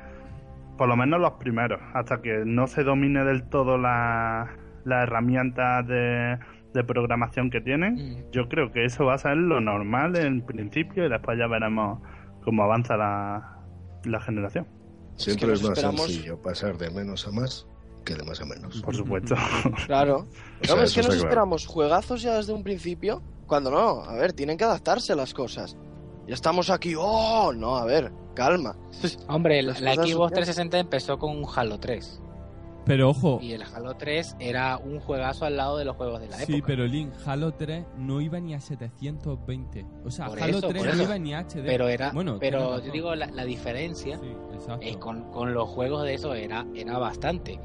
[0.78, 4.50] Por lo menos los primeros, hasta que no se domine del todo la-
[4.84, 6.40] las herramientas de,
[6.74, 7.96] de programación que tienen.
[7.96, 8.32] Mm.
[8.32, 12.00] Yo creo que eso va a ser lo normal en principio y después ya veremos
[12.44, 13.58] cómo avanza la,
[14.06, 14.66] la generación.
[15.18, 17.68] Siempre que es, más esperamos- sencillo pasar de menos a más
[18.06, 18.82] que de más a menos.
[18.82, 19.36] Por supuesto.
[19.86, 20.16] Claro.
[20.18, 20.26] O
[20.68, 21.24] No, sea, es que nos claro.
[21.28, 25.78] esperamos juegazos ya desde un principio, cuando no, a ver, tienen que adaptarse las cosas.
[26.32, 28.74] Ya estamos aquí, oh, no, a ver, calma.
[29.28, 30.30] Hombre, Las la Xbox suceden.
[30.30, 32.22] 360 empezó con un Halo 3.
[32.86, 36.30] Pero ojo, Y el Halo 3 era un juegazo al lado de los juegos de
[36.30, 36.68] la sí, época.
[36.68, 39.86] pero Link, Halo 3 no iba ni a 720.
[40.04, 41.64] O sea, Por Halo eso, 3 por no iba ni a HD.
[41.66, 44.28] Pero era, bueno, pero yo digo la, la diferencia Sí,
[44.82, 47.60] es con, con los juegos de eso era, era bastante.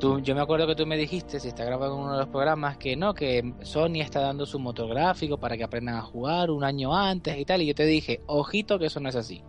[0.00, 2.28] Tú, yo me acuerdo que tú me dijiste, si está grabado en uno de los
[2.28, 6.50] programas, que no, que Sony está dando su motor gráfico para que aprendan a jugar
[6.50, 7.62] un año antes y tal.
[7.62, 9.44] Y yo te dije, ojito que eso no es así.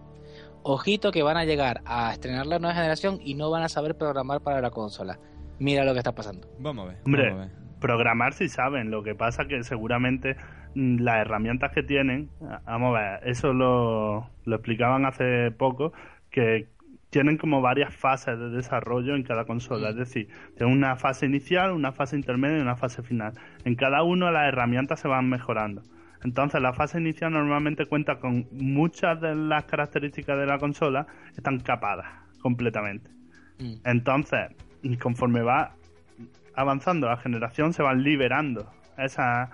[0.70, 3.96] Ojito que van a llegar a estrenar la nueva generación y no van a saber
[3.96, 5.18] programar para la consola.
[5.60, 6.46] Mira lo que está pasando.
[6.60, 6.98] Vamos a ver.
[7.06, 7.30] Hombre.
[7.30, 7.56] vamos a ver.
[7.80, 10.36] Programar si saben, lo que pasa que seguramente
[10.76, 12.30] mm, las herramientas que tienen,
[12.66, 15.94] vamos a ver, eso lo, lo explicaban hace poco,
[16.30, 16.68] que
[17.12, 20.28] tienen como varias fases de desarrollo en cada consola, es decir,
[20.58, 23.36] tienen una fase inicial, una fase intermedia y una fase final.
[23.64, 25.84] En cada uno las herramientas se van mejorando.
[26.24, 31.60] Entonces la fase inicial normalmente cuenta con muchas de las características de la consola están
[31.60, 32.08] capadas
[32.42, 33.10] completamente.
[33.60, 33.74] Mm.
[33.84, 34.50] Entonces,
[35.02, 35.76] conforme va
[36.56, 39.50] avanzando la generación, se van liberando esas,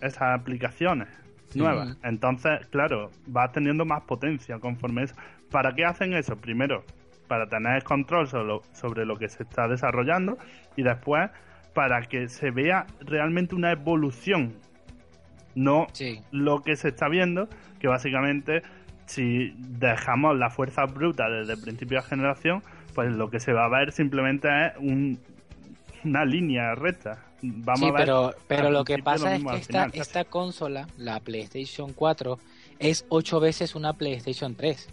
[0.00, 1.08] esas aplicaciones
[1.54, 1.96] nuevas.
[2.02, 5.14] Entonces, claro, va teniendo más potencia conforme eso.
[5.50, 6.36] ¿Para qué hacen eso?
[6.36, 6.84] Primero,
[7.28, 10.38] para tener control sobre lo, sobre lo que se está desarrollando
[10.76, 11.30] y después
[11.74, 14.54] para que se vea realmente una evolución.
[15.56, 16.20] No Sí.
[16.30, 17.48] lo que se está viendo,
[17.80, 18.62] que básicamente
[19.06, 22.62] si dejamos la fuerza bruta desde el principio de generación,
[22.94, 25.18] pues lo que se va a ver simplemente es un-
[26.04, 27.22] una línea recta.
[27.42, 30.86] Vamos Sí, a ver pero, pero lo que pasa lo es que esta, esta consola,
[30.98, 32.38] la PlayStation 4,
[32.78, 34.88] es ocho veces una PlayStation 3.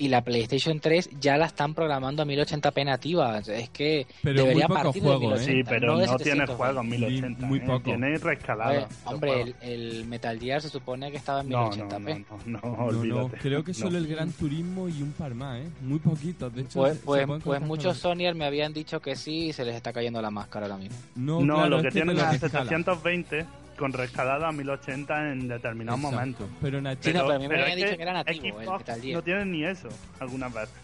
[0.00, 3.38] Y la PlayStation 3 ya la están programando a 1080p nativa.
[3.40, 5.46] Es que Pero debería muy partir de juegos, ¿eh?
[5.46, 6.54] 1080, Sí, pero de no tiene 720.
[6.54, 7.46] juegos en 1080.
[7.46, 7.62] Muy ¿eh?
[7.66, 7.80] poco.
[7.82, 8.70] Tiene A reescalado.
[8.70, 12.26] ver, los hombre, el, el Metal Gear se supone que estaba en No, no, 1080p.
[12.28, 13.78] no, no, no, No, no, creo que No.
[13.78, 15.68] solo el Gran Turismo y un par más, ¿eh?
[15.82, 16.78] Muy poquitos, de hecho.
[16.78, 19.92] Pues, pues, pues muchos con- Sonyer me habían dicho que sí y se les está
[19.92, 20.96] cayendo la máscara ahora mismo.
[21.16, 22.64] No, No, claro, lo es que tienen es rescala.
[22.68, 23.46] 720
[23.78, 26.16] con reescalado a 1080 en determinados Exacto.
[26.16, 26.48] momentos.
[26.60, 29.00] Pero Nacho, Sí, no, pero a mí me habían dicho que era nativo, el Metal
[29.00, 29.14] Gear.
[29.16, 29.88] no tienen ni eso
[30.20, 30.74] algunas veces.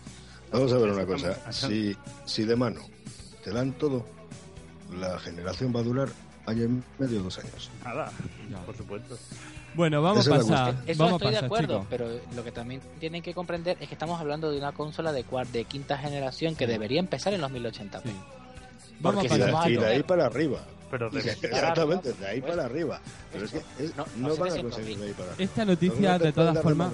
[0.53, 1.53] Vamos a ver una cosa.
[1.53, 2.81] Si, si de mano
[3.43, 4.07] te dan todo,
[4.99, 6.09] la generación va a durar
[6.47, 7.71] año y medio, dos años.
[7.85, 8.11] Nada,
[8.65, 9.19] por supuesto.
[9.75, 10.75] Bueno, vamos Esa a pasar.
[10.87, 11.87] Eso vamos estoy de acuerdo, chicos.
[11.91, 15.25] pero lo que también tienen que comprender es que estamos hablando de una consola de,
[15.25, 18.03] cuar- de quinta generación que debería empezar en los 1080p.
[18.05, 18.11] Sí.
[19.01, 19.71] Vamos a pasar.
[19.73, 20.61] y de ahí para arriba.
[20.91, 23.01] Pero de Exactamente, de ahí para arriba.
[23.33, 24.63] Pero es que es- no- no, no van a 720.
[24.63, 25.45] conseguir de ahí para arriba.
[25.45, 26.93] Esta noticia, de todas formas,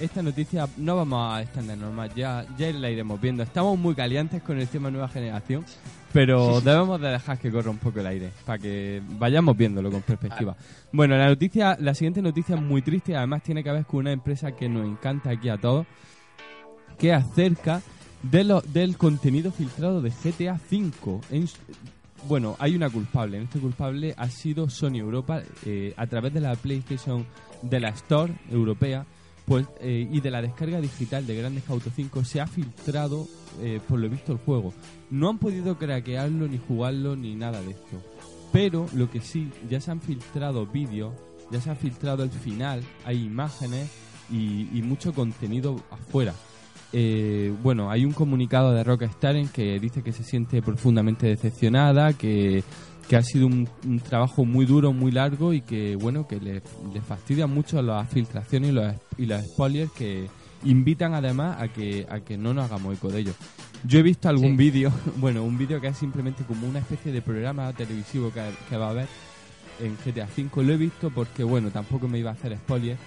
[0.00, 3.42] esta noticia no vamos a extendernos más, ya, ya la iremos viendo.
[3.42, 5.64] Estamos muy calientes con el tema nueva generación,
[6.12, 10.02] pero debemos de dejar que corra un poco el aire, para que vayamos viéndolo con
[10.02, 10.56] perspectiva.
[10.92, 14.00] Bueno, la noticia, la siguiente noticia es muy triste, y además tiene que ver con
[14.00, 15.86] una empresa que nos encanta aquí a todos,
[16.98, 17.80] que acerca
[18.22, 21.20] de lo, del contenido filtrado de GTA V.
[21.30, 21.48] En
[22.26, 23.36] bueno, hay una culpable.
[23.36, 27.24] En este culpable ha sido Sony Europa eh, a través de la PlayStation
[27.62, 29.06] de la Store europea
[29.44, 33.26] pues eh, y de la descarga digital de Grand Theft Auto 5 se ha filtrado
[33.62, 34.74] eh, por lo visto el juego.
[35.10, 38.02] No han podido craquearlo ni jugarlo ni nada de esto.
[38.52, 41.14] Pero lo que sí, ya se han filtrado vídeos,
[41.50, 43.90] ya se ha filtrado el final, hay imágenes
[44.30, 46.34] y mucho contenido afuera.
[46.92, 52.12] Eh, bueno, hay un comunicado de Rockstar en que dice que se siente profundamente decepcionada,
[52.14, 52.62] que,
[53.08, 56.62] que ha sido un, un trabajo muy duro, muy largo y que, bueno, que le,
[56.94, 60.28] le fastidian mucho las filtraciones y los, y los spoilers que
[60.64, 63.36] invitan además a que, a que no nos hagamos eco de ellos.
[63.84, 64.56] Yo he visto algún Sí.
[64.56, 68.76] vídeo, bueno, un vídeo que es simplemente como una especie de programa televisivo que, que
[68.76, 69.08] va a haber
[69.80, 70.64] en GTA V.
[70.64, 72.98] Lo he visto porque, bueno, tampoco me iba a hacer spoilers.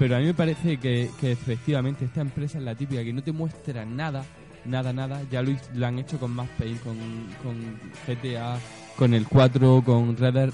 [0.00, 3.22] Pero a mí me parece que, que efectivamente esta empresa es la típica que no
[3.22, 4.24] te muestra nada
[4.64, 5.22] nada, nada.
[5.30, 6.96] Ya lo, lo han hecho con más Paint, con,
[7.42, 8.58] con GTA,
[8.96, 10.50] con el 4, con Red Dead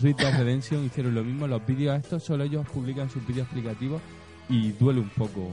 [0.00, 0.84] Red Dead Redemption.
[0.84, 1.46] Hicieron lo mismo.
[1.46, 4.00] Los vídeos estos, solo ellos publican sus vídeos explicativos
[4.48, 5.50] y duele un poco.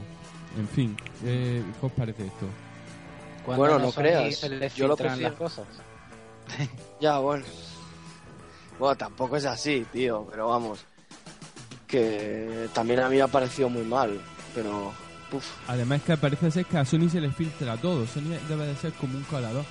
[0.58, 2.46] En fin, eh, ¿qué os parece esto?
[3.44, 5.30] Cuando Bueno, a no creas, se les yo lo prefiero.
[5.30, 5.66] las cosas.
[7.00, 7.44] Ya, bueno.
[8.78, 10.84] Bueno, tampoco es así, tío, pero vamos.
[11.90, 14.20] Que también a mí me ha parecido muy mal,
[14.54, 14.92] pero...
[15.32, 18.04] Uf, Además que parece ser que a Sony se le filtra todo.
[18.06, 19.64] Sony debe de ser como un colador.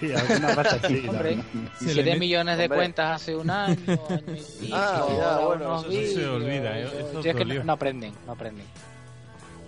[0.00, 0.10] Sí.
[1.08, 1.42] Hombre, le
[1.78, 2.76] 7 mete- millones de Hombre.
[2.78, 6.88] cuentas hace un año, año y pico, Ah, ya, bueno, eso se olvida, ¿eh?
[7.10, 8.66] Eso es que no, no aprenden, no aprenden.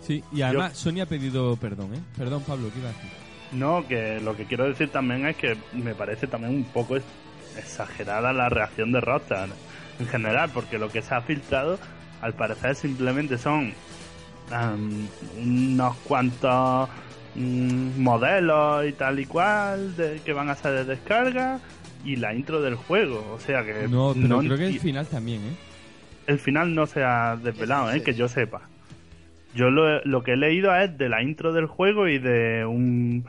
[0.07, 2.01] Sí, y además Sony ha pedido perdón, ¿eh?
[2.18, 3.11] Perdón, Pablo, ¿qué iba a decir?
[3.53, 6.97] No, que lo que quiero decir también es que me parece también un poco
[7.57, 9.49] exagerada la reacción de Rockstar
[9.98, 11.78] en general, porque lo que se ha filtrado
[12.20, 13.72] al parecer simplemente son
[14.50, 15.07] am,
[15.42, 16.88] unos cuantos
[17.35, 21.61] mm, modelos y tal y cual de, que van a ser de descarga
[22.04, 25.07] y la intro del juego, o sea que No, pero no creo que el final
[25.07, 25.54] también, ¿eh?
[26.26, 28.02] el final no se ha desvelado, ¿eh?
[28.02, 28.62] que yo sepa.
[29.54, 33.24] Yo lo, lo que he leído es de la intro del juego y de un...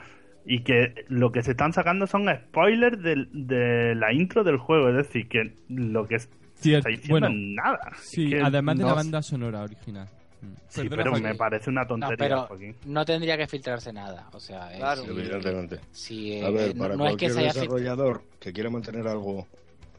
[0.47, 4.89] Y que lo que se están sacando son spoilers del- de, la intro del juego,
[4.89, 6.15] es decir, que lo que
[6.59, 7.91] Sí, está diciendo bueno, es nada.
[8.01, 10.07] sí, Es que además de la no- banda sonora original.
[10.41, 10.47] Mm.
[10.67, 11.27] Sí, Perdona, pero Joaquín.
[11.27, 12.75] me parece una No, tontería, pero Joaquín.
[12.85, 14.27] no tendría que filtrarse nada.
[14.33, 15.03] O sea, eh, Claro.
[15.05, 15.79] Evidentemente.
[15.91, 17.61] si, eh, A ver, eh, no- para no es que cualquier haya filtrado.
[17.77, 19.47] desarrollador que quiera mantener algo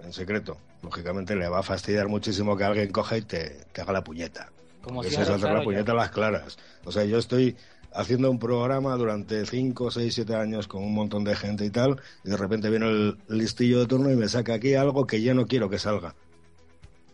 [0.05, 3.93] en secreto, lógicamente le va a fastidiar muchísimo que alguien coja y te, te haga
[3.93, 4.51] la puñeta.
[4.83, 6.59] Como si es hacer la puñeta a las claras.
[6.85, 7.57] O sea, yo estoy
[7.93, 12.01] haciendo un programa durante 5, 6, 7 años con un montón de gente y tal,
[12.25, 15.35] y de repente viene el listillo de turno y me saca aquí algo que ya
[15.35, 16.15] no quiero que salga.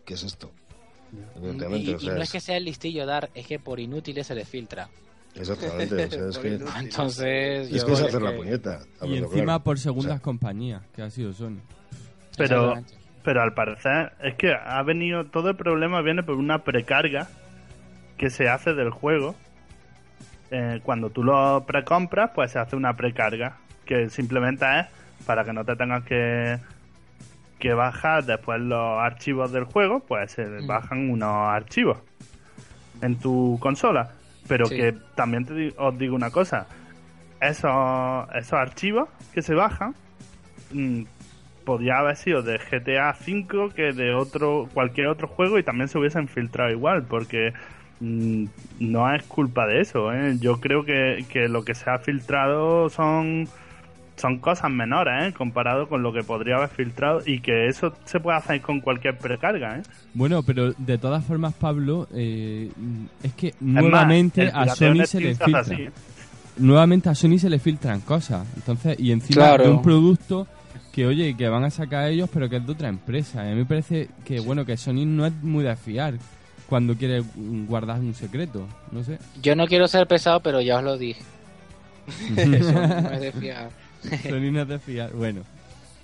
[0.05, 0.51] ¿Qué es esto?
[1.35, 3.79] Evidentemente, y, o y sea, no es que sea el listillo dar, es que por
[3.79, 4.89] inútiles se les filtra.
[5.35, 6.47] exactamente, o sea, es que,
[6.79, 8.79] Entonces, es yo que es hacer la que- puñeta.
[9.03, 9.63] Y encima claro.
[9.63, 11.59] por segundas O sea, compañías, que ha sido Sony.
[12.35, 12.73] Pero,
[13.23, 17.29] pero al parecer es que ha venido, todo el problema viene por una precarga
[18.17, 19.35] que se hace del juego.
[20.51, 24.85] Eh, cuando tú lo precompras, pues se hace una precarga que simplemente es
[25.25, 26.57] para que no te tengas que
[27.63, 30.67] que bajar después los archivos del juego, pues se Mm.
[30.67, 31.97] bajan unos archivos
[33.01, 34.11] en tu consola.
[34.49, 34.75] Pero Sí.
[34.75, 36.67] que también te os digo una cosa,
[37.39, 39.95] esos, esos archivos que se bajan
[40.73, 41.03] mm,
[41.63, 45.97] podía haber sido de GTA V que de otro cualquier otro juego y también se
[45.97, 47.53] hubiesen filtrado igual porque
[48.01, 48.45] mm,
[48.79, 50.35] no es culpa de eso ¿eh?
[50.39, 53.47] yo creo que, que lo que se ha filtrado son
[54.15, 55.33] son cosas menores ¿eh?
[55.35, 59.17] comparado con lo que podría haber filtrado y que eso se puede hacer con cualquier
[59.17, 59.83] precarga ¿eh?
[60.13, 62.69] Bueno, pero de todas formas, Pablo, eh,
[63.23, 65.59] es que Es más, nuevamente a Sony se le se hace filtra.
[65.59, 65.91] así, ¿eh?
[66.57, 68.45] Nuevamente a Sony se le filtran cosas.
[68.55, 69.63] Entonces, y encima Claro.
[69.63, 70.45] de un producto
[70.91, 73.43] que, oye, que van a sacar ellos, pero que es de otra empresa.
[73.43, 76.13] Y a mí me parece que, bueno, que Sony no es muy de fiar
[76.69, 78.67] cuando quiere guardar un secreto.
[78.91, 79.17] No sé.
[79.41, 81.23] Yo no quiero ser pesado, pero ya os lo dije.
[82.37, 83.69] Eso no es de fiar.
[84.23, 85.11] Sony no es de fiar.
[85.13, 85.41] Bueno,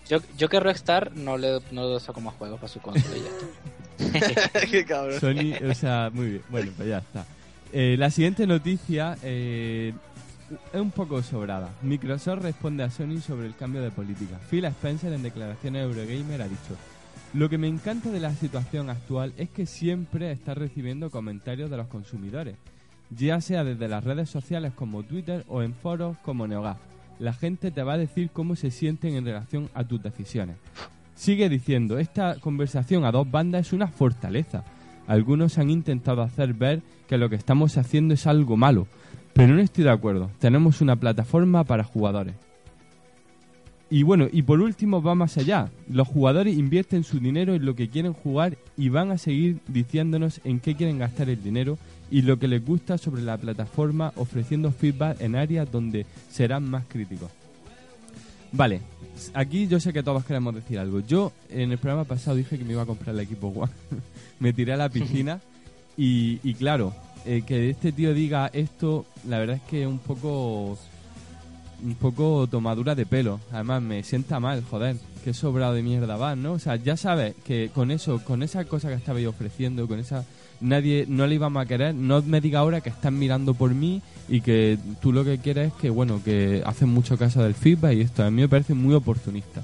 [0.07, 3.29] Yo, yo que Rockstar no le no saco más juegos para su consola y ya
[3.29, 4.61] está.
[4.71, 5.19] Qué cabrón.
[5.19, 6.43] Sony, o sea, muy bien.
[6.49, 7.25] Bueno, pues ya está.
[7.71, 9.93] Eh, la siguiente noticia eh,
[10.73, 11.69] es un poco sobrada.
[11.81, 14.39] Microsoft responde a Sony sobre el cambio de política.
[14.49, 16.75] Phil Spencer en declaraciones a Eurogamer ha dicho
[17.33, 21.77] Lo que me encanta de la situación actual es que siempre está recibiendo comentarios de
[21.77, 22.55] los consumidores,
[23.11, 26.77] ya sea desde las redes sociales como Twitter o en foros como NeoGAF.
[27.19, 30.55] La gente te va a decir cómo se sienten en relación a tus decisiones.
[31.15, 34.63] Sigue diciendo, esta conversación a dos bandas es una fortaleza.
[35.05, 38.87] Algunos han intentado hacer ver que lo que estamos haciendo es algo malo,
[39.33, 40.31] pero no estoy de acuerdo.
[40.39, 42.35] Tenemos una plataforma para jugadores.
[43.89, 45.71] Y bueno, y por último va más allá.
[45.89, 50.39] Los jugadores invierten su dinero en lo que quieren jugar y van a seguir diciéndonos
[50.43, 51.77] en qué quieren gastar el dinero
[52.11, 56.85] y lo que les gusta sobre la plataforma ofreciendo feedback en áreas donde serán más
[56.87, 57.29] críticos.
[58.51, 58.81] Vale,
[59.33, 61.01] aquí yo sé que todos queremos decir algo.
[61.01, 63.71] Yo en el programa pasado dije que me iba a comprar el equipo One.
[64.39, 65.39] me tiré a la piscina
[65.97, 66.93] y, y claro,
[67.25, 70.77] eh, que este tío diga esto, la verdad es que es un poco
[71.81, 73.39] un poco tomadura de pelo.
[73.51, 76.53] Además me sienta mal, joder, qué sobrado de mierda va, ¿no?
[76.53, 79.99] O sea, ya sabes que con eso, con esa cosa que estaba yo ofreciendo, con
[79.99, 80.25] esa
[80.61, 84.01] nadie no le íbamos a querer, no me diga ahora que están mirando por mí
[84.27, 87.93] y que tú lo que quieres es que bueno, que hacen mucho caso del feedback
[87.93, 89.61] y esto a mí me parece muy oportunista.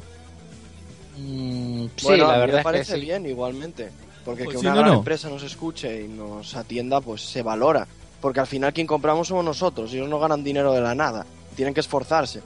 [1.17, 3.05] Mm, sí, bueno, la a mí verdad me es parece que sí.
[3.05, 3.89] bien igualmente.
[4.24, 4.97] Porque Pues que sí, una no, gran no.
[4.99, 7.88] empresa nos escuche y nos atienda, pues se valora.
[8.22, 9.93] Porque al final quien compramos somos nosotros.
[9.93, 11.26] Ellos no ganan dinero de la nada.
[11.55, 12.41] tienen que esforzarse.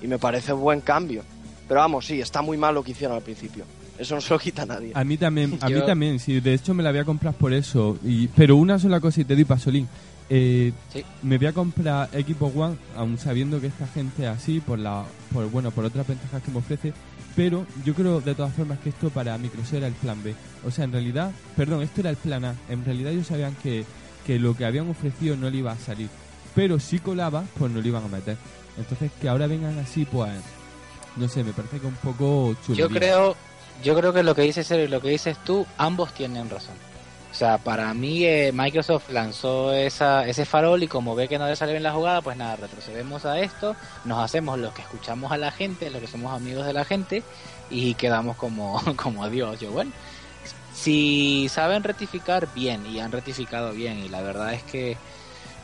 [0.00, 1.22] Y me parece buen cambio.
[1.66, 3.64] Pero vamos, sí, está muy mal lo que hicieron al principio.
[3.98, 4.92] Eso no se lo quita a nadie.
[4.94, 7.34] A mí también, a mí Yo- también, sí, de hecho me la voy a comprar
[7.34, 7.98] por eso.
[8.04, 9.88] Y, pero una sola cosa y te doy pasolín.
[10.30, 11.04] Eh, Sí.
[11.22, 15.04] Me voy a comprar Xbox One, aun sabiendo que esta gente es así, por la,
[15.32, 16.92] por bueno, por otras ventajas que me ofrece.
[17.34, 20.34] Pero yo creo de todas formas que esto para Microsoft era el plan B.
[20.66, 22.54] O sea, en realidad, perdón, esto era el plan A.
[22.68, 23.84] En realidad ellos sabían que,
[24.26, 26.08] que lo que habían ofrecido no le iba a salir.
[26.54, 28.36] Pero si colaba, pues no lo iban a meter.
[28.76, 30.30] Entonces que ahora vengan así, pues
[31.16, 32.76] no sé, me parece que un poco chulo.
[32.78, 33.36] Yo creo,
[33.82, 36.74] yo creo que lo que dices y lo que dices tú, ambos tienen razón.
[37.30, 41.46] O sea, para mí eh, Microsoft lanzó esa, ese farol y como ve que no
[41.46, 45.30] le sale bien la jugada, pues nada, retrocedemos a esto, nos hacemos los que escuchamos
[45.30, 47.22] a la gente, los que somos amigos de la gente
[47.70, 49.60] y quedamos como, como Dios.
[49.60, 49.92] Yo, bueno,
[50.74, 54.96] si saben rectificar bien y han rectificado bien y la verdad es que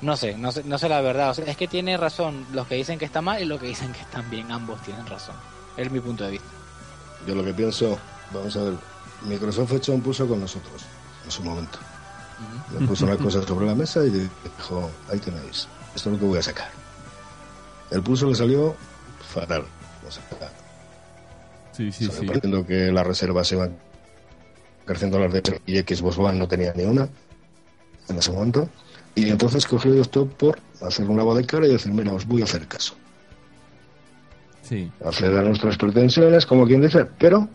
[0.03, 2.67] no sé, no sé, no sé la verdad, o sea, es que tiene razón los
[2.67, 5.35] que dicen que está mal y los que dicen que están bien, ambos tienen razón.
[5.77, 6.64] Es mi punto de vista.
[7.27, 7.99] Yo lo que pienso,
[8.33, 8.75] vamos a ver,
[9.27, 10.83] Microsoft echó un pulso con nosotros
[11.25, 11.79] en su momento.
[12.79, 16.25] Le puso las cosas sobre la mesa y dijo, ahí tenéis, esto es lo que
[16.27, 16.69] voy a sacar.
[17.91, 18.75] El pulso le salió
[19.33, 19.65] fatal.
[20.07, 20.23] O sea,
[21.73, 22.27] Sí, sí, sí.
[22.67, 23.77] que las reservas se iban
[24.85, 27.09] creciendo las de y Xbox One no tenía ni una
[28.09, 28.69] en ese momento.
[29.17, 32.27] Y entonces cogió y optó por hacer un lavado de cara y decir, mira, os
[32.27, 32.95] voy a hacer caso.
[34.65, 34.91] Sí.
[35.05, 37.49] acceder a nuestras pretensiones, como quien dice, pero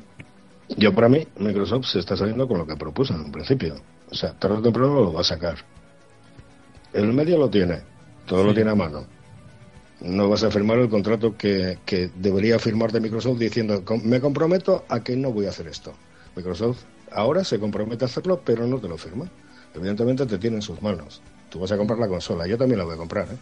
[0.77, 3.75] yo para mí, Microsoft se está saliendo con lo que propuso en un principio.
[4.11, 5.55] O sea, tarde o temprano lo va a sacar.
[6.93, 7.81] El medio lo tiene,
[8.25, 9.05] todo lo tiene a mano.
[10.01, 14.21] No vas a firmar el contrato que, que debería firmar de Microsoft diciendo, "Com- me
[14.21, 15.93] comprometo a que no voy a hacer esto.
[16.35, 19.25] Microsoft ahora se compromete a hacerlo, pero no te lo firma.
[19.75, 21.21] Evidentemente te tiene en sus manos.
[21.49, 23.37] Tú vas a comprar la consola, yo también la voy a comprar, ¿eh?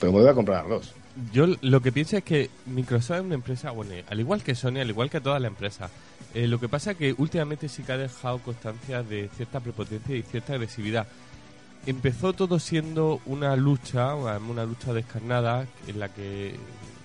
[0.00, 0.92] Pero me voy a comprar dos.
[1.32, 4.80] Yo lo que pienso es que Microsoft es una empresa, bueno, al igual que Sony,
[4.80, 5.90] al igual que todas las empresas.
[6.34, 10.14] Eh, lo que pasa es que últimamente sí que ha dejado constancia de cierta prepotencia
[10.14, 11.06] y cierta agresividad.
[11.86, 16.56] Empezó todo siendo una lucha, una lucha descarnada, en la que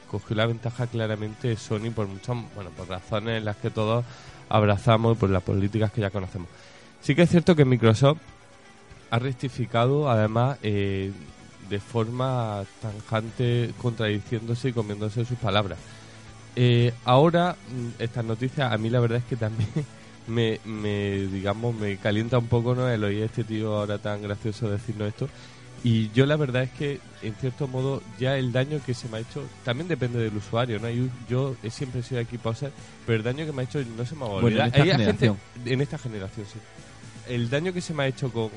[0.09, 4.03] cogió la ventaja claramente Sony por muchas, bueno, por razones en las que todos
[4.49, 6.49] abrazamos por las políticas que ya conocemos.
[6.99, 8.19] Sí que es cierto que Microsoft
[9.09, 11.11] ha rectificado, además, eh,
[11.71, 15.79] de forma tanjante, contradiciéndose y comiéndose sus palabras.
[16.55, 19.69] Eh, ahora, mm, estas noticias, a mí la verdad es que también
[20.27, 22.87] me, me, digamos, me calienta un poco ¿no?
[22.89, 25.29] el oír a este tío ahora tan gracioso decirnos esto.
[25.83, 29.17] Y yo la verdad es que, en cierto modo, ya el daño que se me
[29.17, 30.87] ha hecho también depende del usuario, ¿no?
[30.91, 32.69] Yo, yo he siempre sido aquí pausa,
[33.07, 34.67] pero el daño que me ha hecho no se me va a Bueno, olvidar.
[34.75, 35.33] en esta Hay gente-
[35.65, 36.59] en esta generación, sí.
[37.27, 38.49] El daño que se me ha hecho con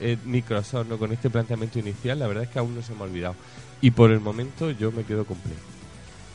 [0.00, 0.98] eh, Microsoft, ¿no?
[0.98, 3.34] con este planteamiento inicial, la verdad es que aún no se me ha olvidado.
[3.80, 5.60] Y por el momento yo me quedo completo.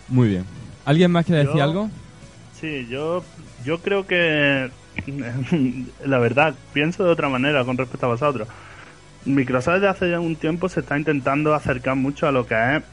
[0.08, 0.46] Muy bien.
[0.86, 1.90] ¿Alguien más quiere decir algo?
[2.60, 3.24] Sí, yo,
[3.64, 4.70] yo creo que
[6.06, 8.48] la verdad pienso de otra manera con respecto a vosotros.
[9.26, 12.84] Microsoft desde hace ya un tiempo se está intentando acercar mucho a lo que es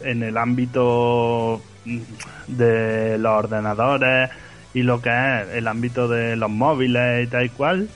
[0.00, 1.60] en el ámbito
[2.46, 4.30] de los ordenadores
[4.74, 7.88] y lo que es el ámbito de los móviles y tal y cual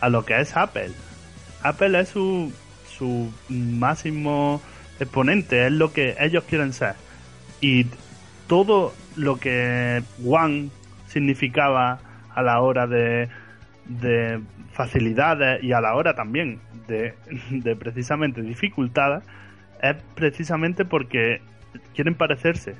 [0.00, 0.90] a lo que es Apple.
[1.62, 2.52] Apple es su,
[2.86, 4.60] su máximo
[5.00, 6.94] exponente, es lo que ellos quieren ser.
[7.60, 7.86] Y
[8.46, 10.68] todo lo que One
[11.06, 12.00] significaba
[12.34, 13.28] a la hora de,
[13.86, 14.40] de
[14.72, 16.58] facilidades y a la hora también
[16.88, 17.14] de,
[17.50, 19.22] de precisamente dificultades
[19.82, 21.40] es precisamente porque
[21.94, 22.74] quieren parecerse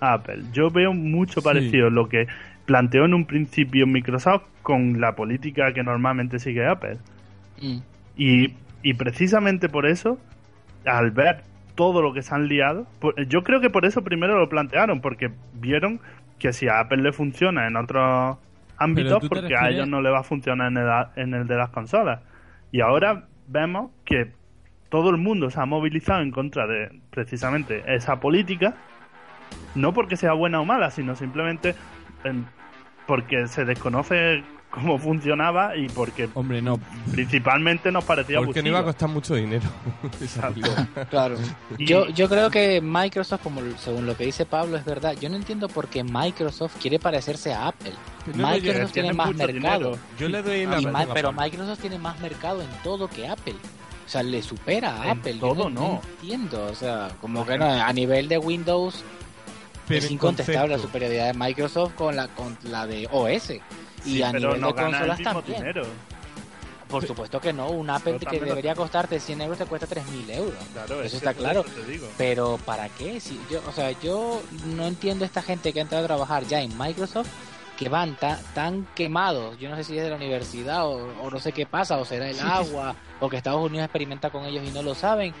[0.00, 0.42] a Apple.
[0.52, 1.44] Yo veo mucho Sí.
[1.44, 2.26] parecido lo que
[2.66, 6.98] planteó en un principio Microsoft con la política que normalmente sigue Apple.
[7.60, 7.78] Mm.
[8.16, 10.18] Y, y precisamente por eso,
[10.86, 11.42] al ver
[11.74, 15.00] todo lo que se han liado, por- yo creo que por eso primero lo plantearon,
[15.00, 16.00] porque vieron
[16.38, 18.38] que si a Apple le funciona en otros
[18.76, 21.70] ámbitos, porque a ellos no le va a funcionar en el, en el de las
[21.70, 22.20] consolas.
[22.72, 24.32] Y ahora vemos que
[24.88, 28.74] todo el mundo se ha movilizado en contra de precisamente esa política,
[29.74, 31.74] no porque sea buena o mala, sino simplemente
[32.24, 32.44] en-
[33.06, 36.78] porque se desconoce cómo funcionaba y porque Hombre, no.
[37.10, 39.68] principalmente nos parecía Porque no iba a costar mucho dinero.
[41.10, 41.36] Claro.
[41.78, 45.14] Y- Yo, yo creo que Microsoft, como según lo que dice Pablo, es verdad.
[45.20, 47.92] Yo no entiendo por qué Microsoft quiere parecerse a Apple.
[48.34, 49.52] No, no, Microsoft tiene más mercado.
[49.52, 49.98] dinero.
[50.18, 51.32] Yo le doy la a pero.
[51.32, 53.56] Microsoft tiene más mercado en todo que Apple.
[54.06, 55.34] O sea, le supera a En Apple.
[55.34, 56.00] Yo todo no.
[56.20, 56.64] entiendo.
[56.70, 59.04] O sea, como que no, a nivel de Windows
[59.96, 63.50] Pero es incontestable la superioridad de Microsoft con la con la de OS.
[63.50, 63.60] Y
[64.04, 65.58] Sí, a nivel no de consolas también.
[65.58, 65.82] dinero.
[66.88, 70.58] Por supuesto que no, un Apple que debería costarte 100 euros te cuesta 3.000 euros.
[70.74, 71.60] Claro, Eso es está claro.
[71.60, 72.06] eso te digo.
[72.18, 73.18] Pero ¿para qué?
[73.18, 76.60] Si yo, o sea, yo no entiendo esta gente que ha entrado a trabajar ya
[76.60, 77.28] en Microsoft
[77.78, 79.58] que van ta- tan quemados.
[79.58, 82.04] Yo no sé si es de la universidad o, o no sé qué pasa, o
[82.04, 85.32] será el agua, o que Estados Unidos experimenta con ellos y no lo saben.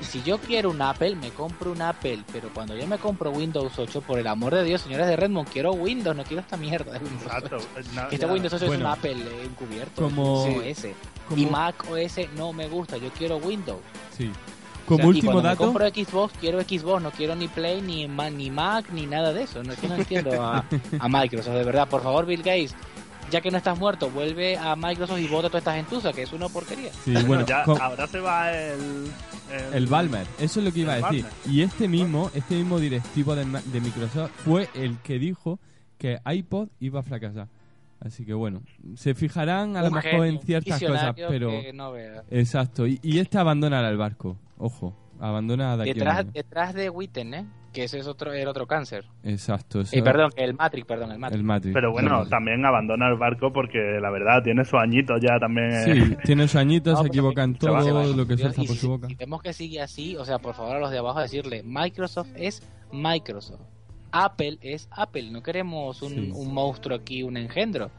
[0.00, 3.30] Y si yo quiero un Apple, me compro un Apple, pero cuando yo me compro
[3.30, 6.56] Windows 8, por el amor de Dios, señores de Redmond, quiero Windows, no quiero esta
[6.56, 7.36] mierda de Windows 8.
[7.56, 7.56] Exacto.
[7.94, 10.86] na- Que este ya- Windows 8 Bueno, es un Apple eh, encubierto, como- OS.
[11.28, 13.80] como- Y Mac OS no me gusta, yo quiero Windows.
[14.16, 14.30] Sí.
[14.30, 17.46] O Como sea, y último cuando dato, Me compro Xbox, quiero Xbox, no quiero ni
[17.46, 19.62] Play, ni, Ma- ni Mac, ni nada de eso.
[19.62, 20.64] No, es que no entiendo a,
[20.98, 21.86] a Microsoft, de verdad.
[21.88, 22.74] Por favor, Bill Gates,
[23.30, 26.32] ya que no estás muerto, vuelve a Microsoft y vota toda esta gentuza, que es
[26.32, 26.92] una porquería.
[27.04, 29.10] sí, Bueno, ya, ahora se va el.
[29.72, 31.24] el Balmer, eso es lo que iba a decir.
[31.24, 31.32] Balmer.
[31.46, 35.58] Y este mismo, este mismo directivo de, Microsoft fue el que dijo
[35.98, 37.48] que iPod iba a fracasar.
[38.00, 38.62] Así que bueno,
[38.96, 42.24] se fijarán a lo mejor en ciertas cosas, pero que no veas.
[42.30, 42.86] exacto.
[42.86, 46.88] Y, y este abandonará el barco, ojo, abandona de aquí a un Detrás, detrás de
[46.90, 47.46] Witten, ¿eh?
[47.72, 49.04] Que ese es otro, el otro cáncer.
[49.22, 51.38] Exacto, eso- Eh, perdón, el Matrix, perdón, el Matrix.
[51.38, 51.72] el Matrix.
[51.74, 55.70] Pero bueno, también abandona el barco porque la verdad tiene sus añitos ya también.
[55.70, 55.84] eh.
[55.84, 58.02] Sí, tiene sus añitos, No, se equivoca en se va, se va.
[58.02, 59.06] todo lo que Y- suelta y por si- su boca.
[59.06, 62.30] Si vemos que sigue así, o sea, por favor a los de abajo decirle, Microsoft
[62.36, 62.60] es
[62.92, 63.60] Microsoft.
[64.12, 65.30] Apple es Apple.
[65.30, 66.32] No queremos un, Sí.
[66.34, 67.90] un monstruo aquí, un engendro.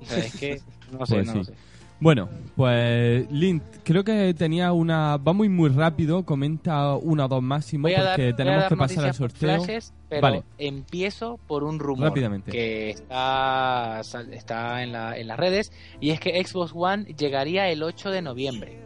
[0.00, 0.60] O sea, es que
[0.90, 1.38] no sé, Pues no sí.
[1.38, 1.54] lo sé.
[2.02, 5.16] Bueno, pues Lint, creo que tenía una...
[5.18, 8.60] Va muy muy rápido, comenta una o dos máximo Voy dar, porque voy a tenemos
[8.62, 9.62] dar que pasar al sorteo.
[9.62, 10.42] flashes, pero Vale.
[10.58, 12.50] empiezo por un rumor Rápidamente.
[12.50, 14.00] que está,
[14.32, 18.20] está en, la- en las redes y es que Xbox One llegaría el 8 de
[18.22, 18.80] noviembre.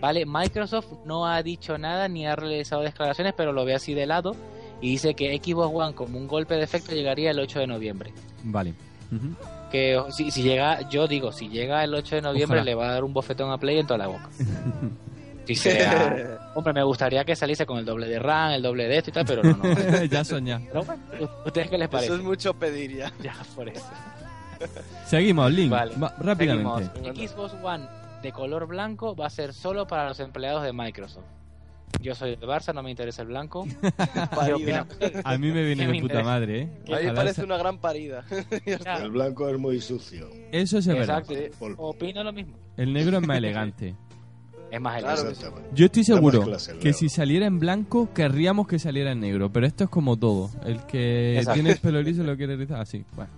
[0.00, 4.06] Vale, Microsoft no ha dicho nada ni ha realizado declaraciones, pero lo ve así de
[4.06, 4.36] lado
[4.82, 8.12] y dice que Xbox One como un golpe de efecto llegaría el 8 de noviembre.
[8.44, 8.74] Vale.
[9.12, 9.34] Ujú.
[9.70, 12.64] Que si, si llega, yo digo, si llega el 8 de noviembre Ojalá.
[12.70, 14.28] le va a dar un bofetón a Play en toda la boca.
[15.46, 18.98] Si sea, hombre, me gustaría que saliese con el doble de RAM, el doble de
[18.98, 20.04] esto y tal, pero no, no.
[20.08, 20.60] ya soñá.
[20.68, 21.02] Pero bueno,
[21.44, 22.12] ¿ustedes qué les parece?
[22.12, 23.12] Eso es mucho pedir ya.
[23.20, 23.84] Ya, por eso.
[25.06, 25.72] Seguimos, Link.
[25.72, 25.96] Vale.
[25.96, 26.90] Va- rápidamente.
[27.02, 27.30] Seguimos.
[27.32, 27.84] Xbox One
[28.22, 31.24] de color blanco va a ser solo para los empleados de Microsoft.
[32.00, 33.66] Yo soy del Barça, no me interesa el blanco.
[35.24, 36.22] A mí me viene ¿Qué de me puta interesa?
[36.24, 36.68] madre, ¿eh?
[36.92, 38.24] A mí me parece una gran parida.
[39.02, 40.30] El blanco es muy sucio.
[40.50, 41.24] Eso es verdad.
[41.30, 41.74] Exacto.
[41.76, 42.56] Opino lo mismo.
[42.76, 43.94] El negro es más elegante.
[44.70, 45.34] Es más elegante.
[45.74, 49.50] Yo estoy seguro clase que si saliera en blanco, querríamos que saliera en negro.
[49.52, 50.48] Pero esto es como todo.
[50.64, 51.54] El que Exacto.
[51.54, 53.04] tiene el pelo liso lo quiere rizar así.
[53.16, 53.32] Bueno.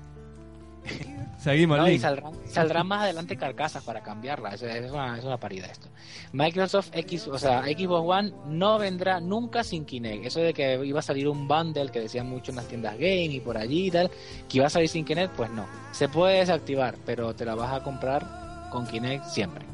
[1.42, 4.50] Seguimos, No, y saldrán, saldrán más adelante carcasas para cambiarla.
[4.50, 5.88] Es, es una, es una parida esto.
[6.32, 10.26] Microsoft X, o sea, Xbox One no vendrá nunca sin Kinect.
[10.26, 13.24] Eso de que iba a salir un bundle que decían mucho en las tiendas game
[13.24, 14.08] y por allí y tal,
[14.48, 15.66] que iba a salir sin Kinect, pues no.
[15.90, 19.64] Se puede desactivar, pero te la vas a comprar con Kinect siempre.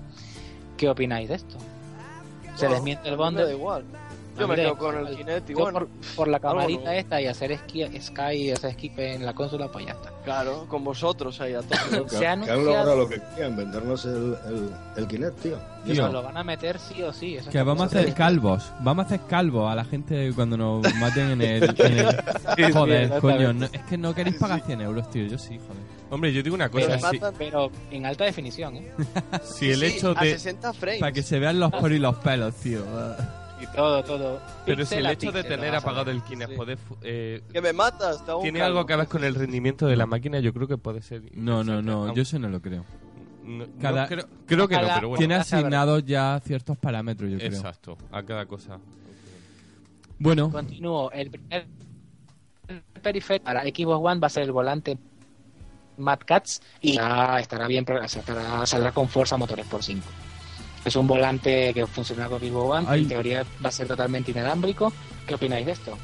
[0.78, 1.58] ¿Qué opináis de esto?
[2.54, 3.52] Se desmiente el bundle.
[3.52, 3.84] igual.
[4.38, 6.90] A Yo me quedo con el Kinect y bueno, por, por la camarita no.
[6.92, 10.12] esta y hacer esqui, Sky y hacer skip en la consola, pues ya está.
[10.24, 12.10] claro, con vosotros ahí a todos.
[12.12, 15.58] Se han anunciado- logrado lo que querían, vendernos el, el, el Kinect, tío.
[15.84, 16.02] Tío.
[16.04, 17.36] Nos lo van a meter sí o sí.
[17.36, 18.70] eso Que vamos a hacer calvos.
[18.80, 21.62] Vamos a hacer calvos a la gente cuando nos maten en el.
[21.80, 22.06] en el-
[22.72, 23.20] Joder, exactamente.
[23.20, 23.52] coño.
[23.54, 25.26] no- es que no queréis pagar 100 euros, tío.
[25.26, 25.82] Yo sí, joder.
[26.10, 27.10] Hombre, yo digo una Pero, cosa.
[27.10, 28.92] Si, matan- pero en alta definición, ¿eh?
[29.42, 30.32] si el Sí, hecho a de.
[30.32, 31.00] 60 frames.
[31.00, 32.82] Para que se vean los poros y los pelos, tío.
[33.60, 34.40] Y todo, todo.
[34.64, 36.56] Pero si el hecho de tener apagado el Kinect Sí.
[36.56, 38.78] puede eh, Que me matas, te hago un tiene calvo.
[38.78, 41.22] algo que ver con el rendimiento de la máquina, yo creo que puede ser.
[41.34, 42.14] No, no, no.
[42.14, 42.84] Yo eso no lo creo.
[43.44, 45.18] No- no cada- creo, creo que no, pero bueno.
[45.18, 47.50] Tiene asignados ya ciertos parámetros, yo creo.
[47.50, 48.78] Exacto, a cada cosa.
[50.18, 51.10] Bueno, Continúo.
[51.12, 51.66] El primer
[53.02, 54.98] periférico para Xbox One va a ser el volante
[55.96, 60.06] Mad Cats y ya estará bien, o sea, estará- saldrá con Forza Motores por 5.
[60.88, 63.02] Es un volante que funciona con Xbox One, Ay.
[63.02, 64.90] en teoría va a ser totalmente inalámbrico.
[65.26, 65.98] ¿Qué opináis de esto?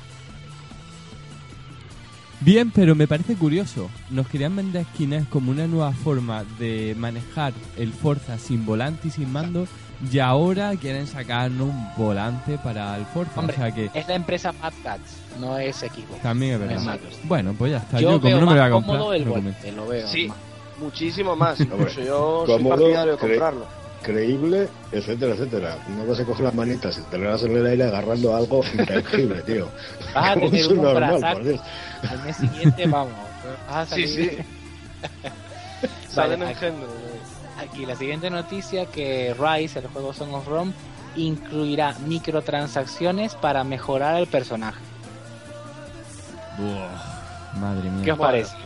[2.41, 3.89] bien, pero me parece curioso.
[4.11, 9.11] Nos querían vender Kinect como una nueva forma de manejar el Forza sin volante y
[9.11, 9.67] sin mando.
[10.13, 13.41] Y ahora quieren sacarnos un volante para el Forza.
[13.41, 16.21] Hombre, o sea que Es la empresa Mad Cats, no es Xbox.
[16.21, 17.01] también es no es verdad.
[17.23, 17.99] Bueno, pues ya está.
[17.99, 20.07] Yo, Yo, como no me voy a comprar, cómodo el volante, lo veo.
[20.07, 20.29] Sí.
[20.29, 20.37] más.
[20.79, 21.59] Muchísimo más.
[21.61, 23.84] Incluso yo soy partidario de comprarlo.
[24.05, 25.79] Creíble, etcétera, etcétera.
[25.89, 29.69] No vas a coger las manitas y tenerlas en el aire agarrando algo intangible, tío.
[30.15, 31.61] Vas a Como tener un normal, por Dios.
[32.11, 33.15] Al mes siguiente, vamos.
[33.69, 34.37] Vas a Sí, salir- sí.
[35.23, 35.35] Vale,
[36.09, 36.91] Salen aquí- engendros.
[36.91, 37.63] ¿no?
[37.63, 40.73] Aquí la siguiente noticia que Rise, el juego Song of Rome,
[41.17, 44.81] incluirá microtransacciones para mejorar el personaje.
[46.59, 48.05] Buah, madre mía.
[48.05, 48.33] ¿Qué os Bueno.
[48.33, 48.57] parece?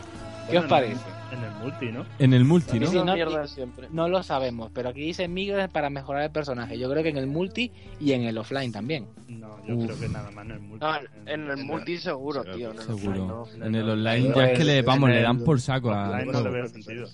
[0.49, 1.01] ¿Qué os Bueno, parece?
[1.31, 2.05] En el multi, ¿no?
[2.19, 2.87] En el multi, ¿no?
[2.87, 3.87] Sí, no, siempre.
[3.91, 6.77] No lo sabemos, pero aquí dice migras para mejorar el personaje.
[6.79, 9.07] Yo creo que en el multi y en el offline también.
[9.27, 9.85] No, yo Uf.
[9.85, 10.85] creo que nada más en el multi.
[10.85, 10.95] No,
[11.31, 12.71] en el multi seguro, tío.
[12.71, 13.41] en el Seguro.
[13.41, 13.65] offline no.
[13.67, 16.23] En el online ya es que le, vamos, le dan el por saco a...
[16.23, 17.07] no le veo sentido.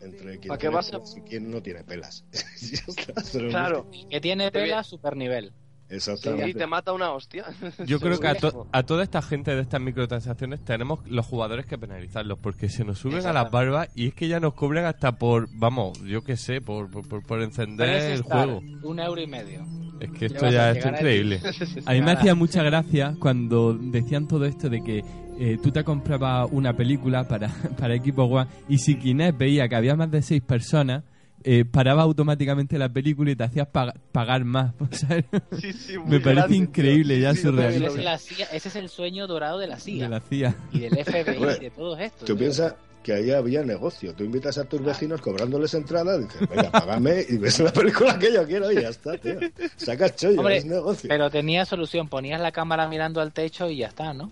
[0.00, 2.24] Entre quien ¿Para qué vas a- pelas quien no tiene pelas.
[3.50, 5.52] Claro, Que tiene Te pela super nivel.
[5.92, 6.50] Exactamente.
[6.50, 7.44] y te mata una hostia.
[7.86, 11.66] Yo creo que a, to- a toda esta gente de estas microtransacciones tenemos los jugadores
[11.66, 14.84] que penalizarlos porque se nos suben a las barbas y es que ya nos cobran
[14.86, 18.60] hasta por, vamos, yo qué sé, por, por, por- encender el juego.
[18.82, 19.64] Un euro y medio.
[20.00, 21.40] Es que esto ya es increíble.
[21.86, 25.04] A mí me hacía mucha gracia cuando decían todo esto de que
[25.38, 29.76] eh, tú te comprabas una película para, para Equipo One y si Kinect veía que
[29.76, 31.04] había más de seis personas,
[31.44, 34.72] eh, paraba automáticamente la película y te hacías pag- pagar más.
[34.80, 35.22] O sea,
[35.60, 36.64] Sí, sí, muy me parece grande, tío.
[36.64, 38.14] increíble ya Sí, surrealista.
[38.14, 40.54] Ese es, el sueño dorado de la CIA de la CIA.
[40.72, 42.20] y del FBI Bueno, y de todos estos.
[42.20, 42.36] Tú tío.
[42.38, 44.14] piensas que ahí había negocio.
[44.14, 48.32] Tú invitas a tus vecinos cobrándoles entrada, dices, venga, págame y ves la película que
[48.32, 49.34] yo quiero y ya está, tío.
[49.76, 51.08] Sacas chollo, Hombre, es negocio.
[51.08, 54.30] Pero tenía solución, ponías la cámara mirando al techo y ya está, ¿no?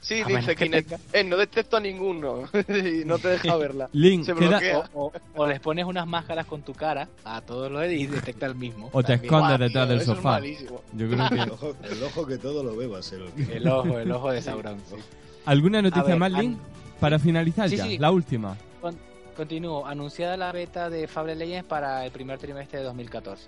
[0.00, 2.44] Sí, A dice Kinect, tenga- eh, no detecto a ninguno.
[2.68, 3.88] y no te deja verla.
[3.92, 4.90] Link, Se queda- bloquea.
[4.94, 8.54] O, o les pones unas máscaras con tu cara a todos los y detecta el
[8.54, 8.88] mismo.
[8.92, 10.40] O te escondes detrás tío, del sofá.
[10.40, 11.50] Yo creo El que...
[11.50, 13.56] ojo, el ojo que todo lo ve va a ser el que...
[13.56, 14.78] El ojo, el ojo de Sauron.
[14.88, 14.96] sí.
[15.44, 16.58] ¿Alguna noticia ver, más, Link?
[17.00, 17.98] Para finalizar Sí, ya, sí.
[17.98, 18.56] la última.
[18.80, 18.96] Con-
[19.36, 19.86] continúo.
[19.86, 23.44] Anunciada la beta de Fable Legends para el primer trimestre de 2014.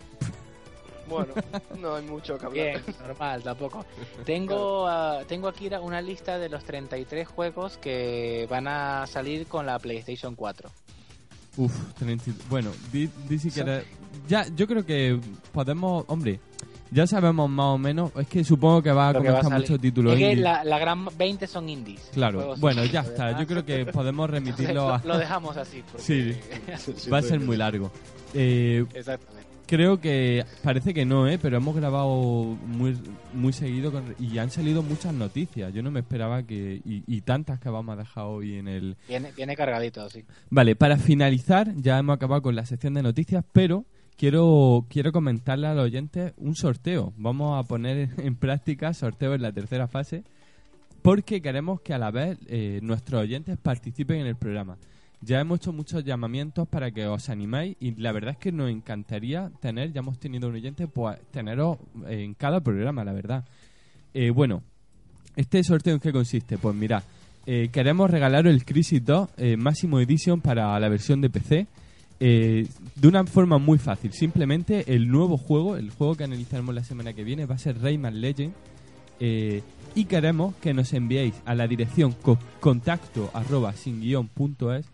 [1.09, 1.33] Bueno,
[1.81, 2.67] no hay mucho que hablar.
[2.83, 3.85] Bien, normal, tampoco.
[4.25, 9.67] Tengo, ah, tengo aquí una lista de los 33 juegos que van a salir con
[9.67, 10.71] la PlayStation 4.
[11.57, 13.85] Uf, 30 bueno, di, di si quieres-
[14.29, 15.19] Ya, yo creo que
[15.53, 16.05] podemos...
[16.07, 16.39] Hombre,
[16.93, 18.13] ya sabemos más o menos...
[18.17, 20.45] Es que supongo que va a comenzar muchos títulos Es que indie.
[20.45, 22.11] la, la gran 20 son indies.
[22.13, 23.27] Claro, bueno, ya está.
[23.27, 25.03] demás- Yo creo que podemos remitirlo a...
[25.05, 25.83] lo, dejamos así.
[25.91, 26.03] porque-
[26.77, 26.93] Sí.
[26.97, 27.91] Sí, Va a ser muy largo.
[28.35, 29.38] Eh, Exactamente.
[29.69, 31.39] Creo que parece que no, ¿eh?
[31.41, 32.97] pero hemos grabado muy,
[33.33, 35.73] muy seguido con- y han salido muchas noticias.
[35.73, 36.81] Yo no me esperaba que.
[36.85, 38.97] Y, y tantas que vamos a dejar hoy en el.
[39.07, 40.25] Viene, viene cargadito, sí.
[40.51, 43.85] Vale, para finalizar, ya hemos acabado con la sección de noticias, pero
[44.17, 47.13] quiero, quiero comentarle a los oyentes un sorteo.
[47.17, 50.25] Vamos a poner en práctica sorteo en la tercera fase
[51.03, 54.77] porque queremos que a la vez eh, nuestros oyentes participen en el programa.
[55.21, 58.71] Ya hemos hecho muchos llamamientos para que os animéis y la verdad es que nos
[58.71, 63.45] encantaría tener, ya hemos tenido un oyente, pues teneros en cada programa, la verdad.
[64.15, 64.63] Eh, bueno,
[65.35, 66.57] ¿este sorteo en qué consiste?
[66.57, 67.03] Pues mira,
[67.47, 71.67] eh, queremos regalaros el Crisis 2 eh, Máximo Edition para la versión de PC
[72.21, 72.69] de
[73.09, 74.13] una forma muy fácil.
[74.13, 77.81] Simplemente el nuevo juego, el juego que analizaremos la semana que viene, va a ser
[77.81, 78.53] Rayman Legend.
[79.95, 84.87] y queremos que nos enviéis a la dirección co- contacto arroba sin guion punto es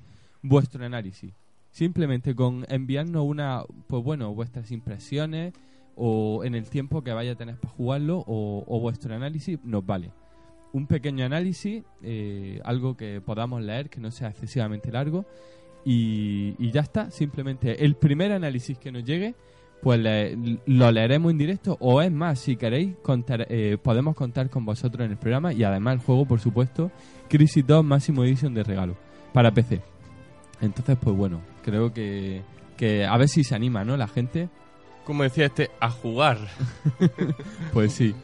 [0.45, 1.33] vuestro análisis.
[1.71, 5.53] Simplemente con enviarnos una, pues bueno, vuestras impresiones
[5.97, 9.85] o en el tiempo que vaya a tener para jugarlo o, o vuestro análisis nos
[9.85, 10.11] vale.
[10.73, 15.25] Un pequeño análisis, eh, algo que podamos leer, que no sea excesivamente largo
[15.85, 17.11] y, y ya está.
[17.11, 19.35] Simplemente el primer análisis que nos llegue,
[19.83, 20.37] pues le-
[20.67, 25.05] lo leeremos en directo o es más, si queréis, contar, eh, podemos contar con vosotros
[25.05, 26.91] en el programa y además el juego, por supuesto,
[27.29, 28.97] Crisis 2 Máximo Edition de regalo
[29.33, 29.94] para PC.
[30.61, 32.43] Entonces, pues bueno, creo que,
[32.77, 33.97] que a ver si se anima, ¿no?
[33.97, 34.49] La gente.
[35.05, 36.39] Como decía este, a jugar.
[37.73, 38.15] Pues sí.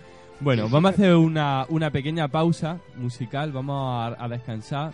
[0.41, 3.77] Bueno, vamos a hacer una, una pequeña pausa musical, vamos
[4.17, 4.93] a, a descansar.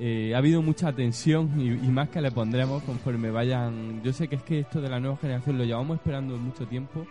[0.00, 4.02] Eh, ha habido mucha tensión y, y más que le pondremos conforme vayan...
[4.02, 7.06] Yo sé que es que esto de la nueva generación lo llevamos esperando mucho tiempo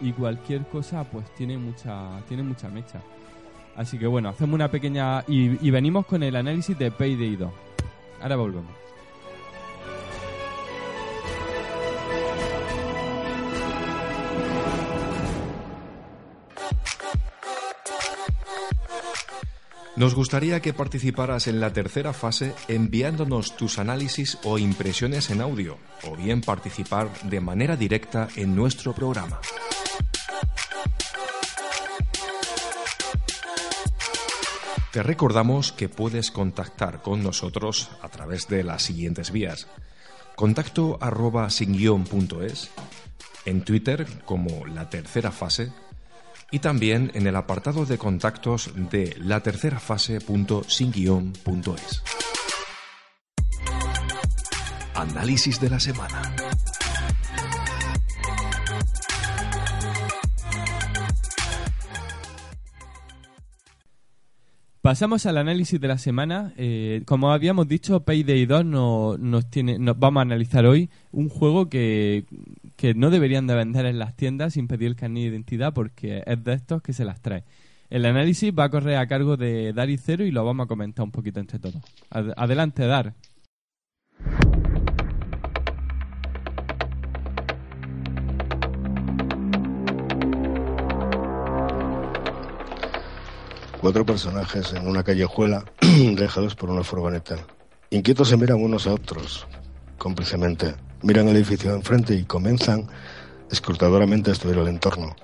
[0.00, 3.00] y cualquier cosa pues tiene mucha, tiene mucha mecha.
[3.76, 5.24] Así que bueno, hacemos una pequeña...
[5.26, 7.50] Y, y venimos con el análisis de Payday 2.
[8.22, 8.72] Ahora volvemos.
[20.02, 25.78] Nos gustaría que participaras en la tercera fase enviándonos tus análisis o impresiones en audio,
[26.02, 29.38] o bien participar de manera directa en nuestro programa.
[34.90, 39.68] Te recordamos que puedes contactar con nosotros a través de las siguientes vías.
[40.34, 42.06] Contacto arroba sin guion
[43.44, 45.70] en Twitter como la tercera fase
[46.52, 51.74] y también en el apartado de contactos de la tercera fase punto sin guion punto
[51.74, 52.02] es.
[54.94, 56.36] Análisis de la semana.
[64.92, 66.52] Pasamos al análisis de la semana.
[66.58, 71.70] Eh, como habíamos dicho, Payday 2 no- nos tiene, vamos a analizar hoy un juego
[71.70, 72.26] que,
[72.94, 76.44] no deberían de vender en las tiendas sin pedir el carnet de identidad porque es
[76.44, 77.42] de estos que se las trae.
[77.88, 80.68] El análisis va a correr a cargo de Dar y Cero y lo vamos a
[80.68, 81.80] comentar un poquito entre todos.
[82.10, 83.14] Ad- adelante, Dar.
[93.82, 97.34] Cuatro personajes en una callejuela dejados por una furgoneta.
[97.90, 99.48] Inquietos se miran unos a otros,
[99.98, 100.76] cómplicemente.
[101.02, 102.86] Miran el edificio de enfrente y comienzan
[103.50, 105.16] escrutadoramente a estudiar el entorno.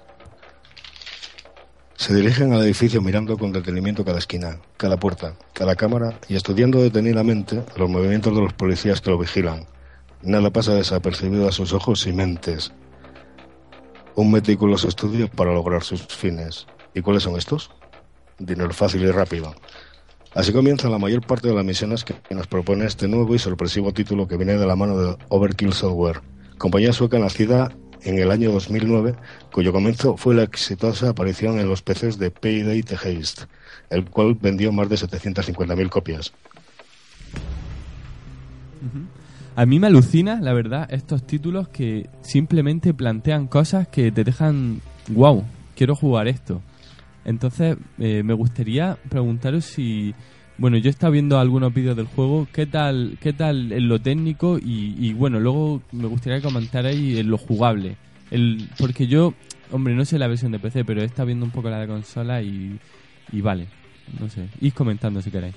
[1.95, 6.83] Se dirigen al edificio mirando con detenimiento cada esquina, cada puerta, cada cámara y estudiando
[6.83, 9.69] detenidamente los movimientos de los policías que lo vigilan.
[10.21, 12.73] Nada pasa desapercibido a sus ojos y mentes.
[14.17, 16.67] Un meticuloso estudio para lograr sus fines.
[16.93, 17.71] ¿Y cuáles son estos?
[18.39, 19.55] Dinero fácil y rápido.
[20.35, 23.93] Así comienza la mayor parte de las misiones que nos propone este nuevo y sorpresivo
[23.93, 26.21] título que viene de la mano de Overkill Software,
[26.59, 27.73] compañía sueca nacida
[28.03, 29.15] en el año 2009,
[29.53, 33.47] cuyo comienzo fue la exitosa aparición en los PCs de Payday The Haste,
[33.91, 36.33] el cual vendió más de 750.000 copias.
[39.57, 44.81] A mí me alucina, la verdad, estos títulos que simplemente plantean cosas que te dejan,
[45.09, 46.63] wow, quiero jugar esto.
[47.29, 50.15] Entonces, eh, me gustaría preguntaros si,
[50.57, 54.01] bueno, yo he estado viendo algunos vídeos del juego, ¿qué tal, qué tal en lo
[54.01, 54.57] técnico?
[54.57, 57.99] Y, y, bueno, luego me gustaría comentar ahí en lo jugable.
[58.31, 59.35] El, porque yo,
[59.73, 61.87] hombre, no sé la versión de PC, pero he estado viendo un poco la de
[61.87, 62.81] consola y,
[63.31, 63.67] y vale,
[64.19, 65.55] no sé, id comentando si queréis.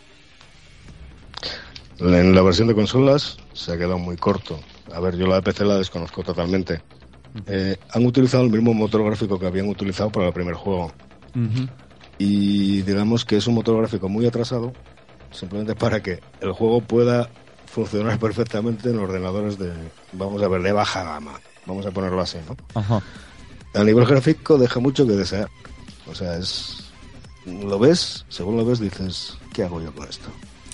[1.99, 4.59] En la versión de consolas se ha quedado muy corto.
[4.93, 6.81] A ver, yo la de PC la desconozco totalmente.
[7.45, 10.91] Eh, han utilizado el mismo motor gráfico que habían utilizado para el primer juego.
[12.17, 14.73] Y digamos que es un motor gráfico muy atrasado
[15.31, 17.29] simplemente para que el juego pueda
[17.65, 19.71] funcionar perfectamente en ordenadores de
[20.13, 21.39] vamos a ver de baja gama.
[21.65, 23.01] Vamos a ponerlo así no Ajá.
[23.75, 25.47] a nivel gráfico deja mucho que desear.
[26.07, 26.91] O sea es
[27.45, 30.29] lo ves según lo ves dices qué hago yo con esto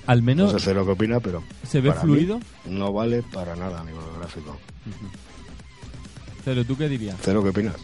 [0.06, 2.40] Al no menos sé cero qué opina pero se ve para mí fluido.
[2.66, 4.58] no vale para nada a nivel gráfico.
[6.44, 7.16] Pero tú qué dirías?
[7.22, 7.76] cero qué opinas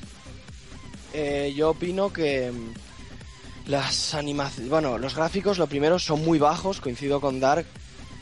[1.14, 6.82] Eh, yo opino que mm, las animaciones, bueno, los gráficos, lo primero, son muy bajos,
[6.82, 7.66] coincido con Dark,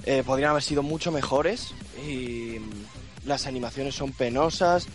[0.06, 1.74] eh, podrían haber sido mucho mejores
[2.08, 4.88] y mm, las animaciones son penosas,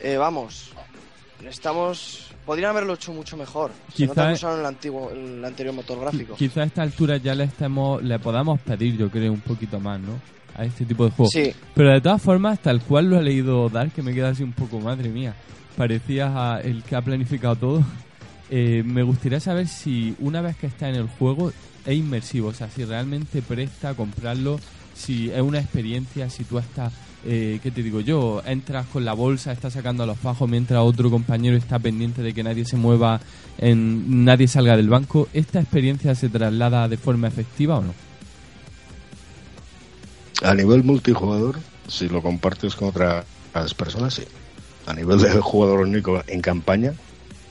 [0.00, 0.70] eh, vamos,
[1.48, 3.72] estamos, podrían haberlo hecho mucho mejor.
[3.90, 6.34] Se Quizá- nota que usaron el antiguo, el anterior motor gráfico.
[6.36, 10.00] Quizá a esta altura ya le estemos, le podamos pedir, yo creo, un poquito más,
[10.00, 10.20] ¿no?
[10.56, 11.32] A este tipo de juegos.
[11.32, 14.42] Sí, Pero de todas formas, tal cual lo ha leído Dark, que me queda así
[14.42, 15.34] un poco, madre mía.
[15.80, 17.82] Parecías el que ha planificado todo.
[18.50, 21.54] Eh, me gustaría saber si una vez que está en el juego
[21.86, 24.60] es inmersivo, o sea, si realmente presta comprarlo,
[24.94, 26.92] si es una experiencia, si tú estás,
[27.24, 28.42] eh, ¿qué te digo yo?
[28.44, 32.34] Entras con la bolsa, estás sacando a los fajos mientras otro compañero está pendiente de
[32.34, 33.18] que nadie se mueva,
[33.56, 35.28] en, nadie salga del banco.
[35.32, 37.94] ¿Esta experiencia se traslada de forma efectiva o no?
[40.42, 41.58] A nivel multijugador,
[41.88, 43.24] si lo compartes con otras
[43.74, 44.24] personas, sí.
[44.90, 46.94] A nivel de jugador único en campaña,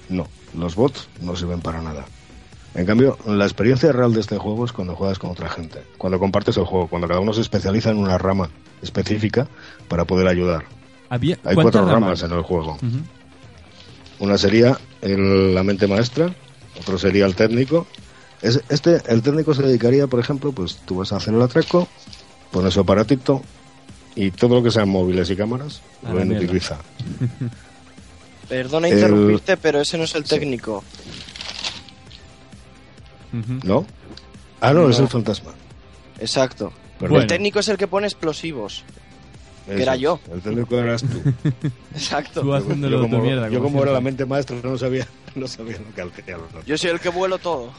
[0.09, 0.27] no.
[0.57, 2.05] Los bots no sirven para nada.
[2.75, 6.19] En cambio, la experiencia real de este juego es cuando juegas con otra gente, cuando
[6.19, 8.49] compartes el juego, cuando cada uno se especializa en una rama
[8.81, 9.47] específica
[9.87, 10.65] para poder ayudar.
[11.09, 12.23] Había, Hay ¿cuántas cuatro ramas ramas?
[12.23, 12.77] en el juego.
[14.19, 16.33] Una sería el- la mente maestra,
[16.79, 17.87] otro sería el técnico.
[18.41, 21.87] Es- este, el técnico se dedicaría, por ejemplo, pues tú vas a hacer el atraco,
[22.51, 23.41] pones su aparatito
[24.15, 26.77] y todo lo que sean móviles y cámaras A lo utiliza.
[28.49, 30.83] perdona El- interrumpirte, pero ese no es el técnico.
[33.63, 33.85] ¿No?
[34.61, 34.89] Ah, no, No.
[34.89, 35.51] es el fantasma.
[36.19, 36.73] Exacto.
[36.99, 37.19] Bueno.
[37.19, 38.83] El técnico es el que pone explosivos.
[39.67, 40.19] Eso era yo.
[40.33, 41.21] El técnico eras tú.
[41.93, 42.41] Exacto.
[42.41, 43.49] Tú haciéndolo yo tu como, mierda.
[43.49, 46.37] yo como era la mente maestra no sabía, no sabía lo que hacía.
[46.65, 47.71] Yo soy el que vuelo todo.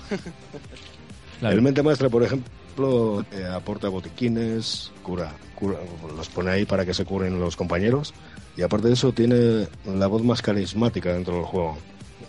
[1.40, 1.54] Claro.
[1.56, 5.78] El mente maestra, por ejemplo, eh, aporta botiquines, cura, cura,
[6.16, 8.14] los pone ahí para que se curen los compañeros
[8.56, 11.78] y aparte de eso tiene la voz más carismática dentro del juego.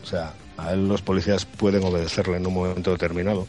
[0.01, 3.47] O sea, a él los policías pueden obedecerle en un momento determinado.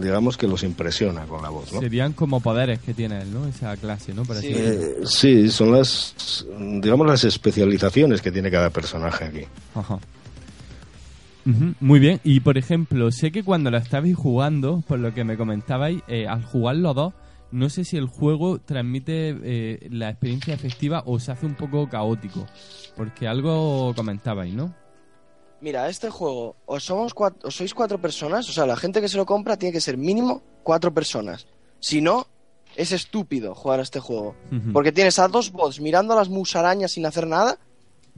[0.00, 1.80] Digamos que los impresiona con la voz, ¿no?
[1.80, 3.46] Serían como poderes que tiene él, ¿no?
[3.46, 4.24] Esa clase, ¿no?
[4.24, 4.48] Sí.
[4.50, 9.44] Eh, sí, son las, digamos, las especializaciones que tiene cada personaje aquí.
[9.74, 9.98] Ajá.
[11.44, 15.36] Muy bien, y por ejemplo, sé que cuando lo estabais jugando, por lo que me
[15.36, 17.14] comentabais, eh, al jugar los dos,
[17.50, 21.88] no sé si el juego transmite eh, la experiencia efectiva o se hace un poco
[21.88, 22.46] caótico,
[22.96, 24.74] porque algo comentabais, ¿no?
[25.60, 29.08] Mira, este juego, o somos cuatro, o sois cuatro personas, o sea, la gente que
[29.08, 31.46] se lo compra tiene que ser mínimo cuatro personas.
[31.78, 32.26] Si no,
[32.76, 34.34] es estúpido jugar a este juego.
[34.72, 37.58] Porque tienes a dos bots mirando a las musarañas sin hacer nada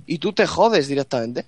[0.06, 1.46] y tú te jodes directamente.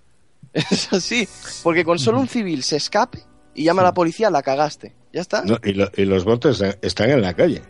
[0.70, 1.28] Es así.
[1.62, 3.20] Porque con solo un civil se escape
[3.54, 4.94] y llama a la policía, la cagaste.
[5.12, 5.42] Ya está.
[5.44, 7.62] No, y, lo- y los botes eh, están en la calle.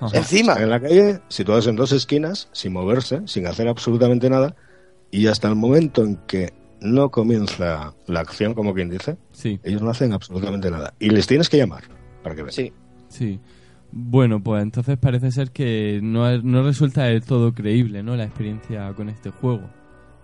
[0.00, 0.16] Ajá.
[0.18, 0.52] Encima.
[0.52, 4.54] Están en la calle, situados en dos esquinas, sin moverse, sin hacer absolutamente nada.
[5.10, 9.80] Y hasta el momento en que no comienza la acción, como quien dice, Sí, ellos
[9.80, 10.92] no hacen absolutamente nada.
[10.98, 11.84] Y les tienes que llamar
[12.22, 12.52] para que vean.
[12.52, 12.72] Sí.
[13.08, 13.40] sí.
[13.92, 18.16] Bueno, pues entonces parece ser que no, no resulta del todo creíble, ¿no?
[18.16, 19.70] La experiencia con este juego.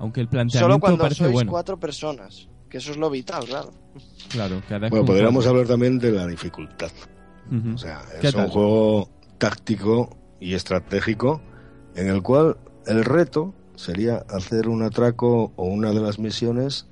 [0.01, 1.51] Aunque el planteamiento Solo cuando parece sois bueno.
[1.53, 2.49] cuatro personas.
[2.69, 3.71] Que eso es lo vital, claro.
[4.29, 5.51] Claro, Bueno, podríamos cuatro.
[5.51, 6.91] hablar también de la dificultad.
[7.75, 11.41] O sea, ¿Qué es un juego táctico y estratégico
[11.97, 16.87] en el cual el reto sería hacer un atraco o una de las misiones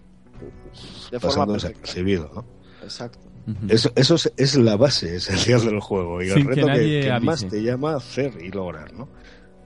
[1.10, 2.44] De forma desapercibido, ¿no?
[2.82, 3.18] Exacto.
[3.68, 7.00] Eso, eso es, es la base esencial del juego y Sin el reto que, nadie
[7.02, 9.08] que más te llama a hacer y lograr, ¿no?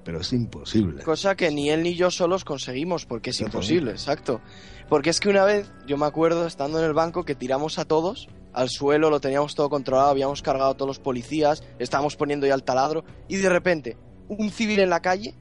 [0.05, 1.03] Pero es imposible.
[1.05, 4.40] Cosa que ni él ni yo solos conseguimos, porque es imposible, exacto.
[4.88, 7.84] Porque es que una vez, yo me acuerdo, estando en el banco, que tiramos a
[7.84, 12.46] todos al suelo, lo teníamos todo controlado, habíamos cargado a todos los policías, estábamos poniendo
[12.46, 13.96] ya el taladro, y de repente,
[14.28, 15.34] un civil en la calle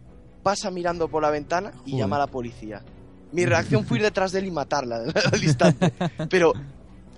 [0.44, 2.04] pasa mirando por la ventana y Joder.
[2.04, 2.84] llama a la policía.
[3.32, 5.92] Mi reacción fue ir detrás de él y matarla al instante.
[6.30, 6.54] Pero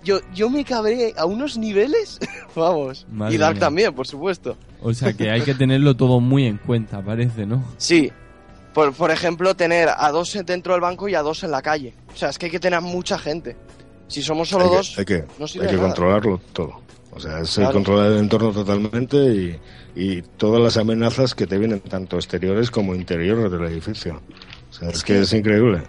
[0.04, 2.20] yo, yo me cabré a unos niveles,
[2.56, 3.06] vamos.
[3.12, 3.60] Madre y Dark mía.
[3.62, 4.58] también, por supuesto.
[4.82, 7.64] O sea que hay que tenerlo todo muy en cuenta, parece, ¿no?
[7.78, 8.12] Sí.
[8.74, 11.94] Por, por ejemplo, tener a dos dentro del banco y a dos en la calle.
[12.14, 13.56] O sea, es que hay que tener mucha gente.
[14.08, 15.88] Si somos solo hay que, dos, hay que, no sirve hay que nada.
[15.90, 16.82] controlarlo todo.
[17.12, 17.74] O sea, es el Claro.
[17.74, 19.60] controlar el entorno totalmente y,
[19.96, 24.20] y todas las amenazas que te vienen tanto exteriores como interiores del edificio.
[24.72, 25.84] O sea, es, Es que, que- es increíble.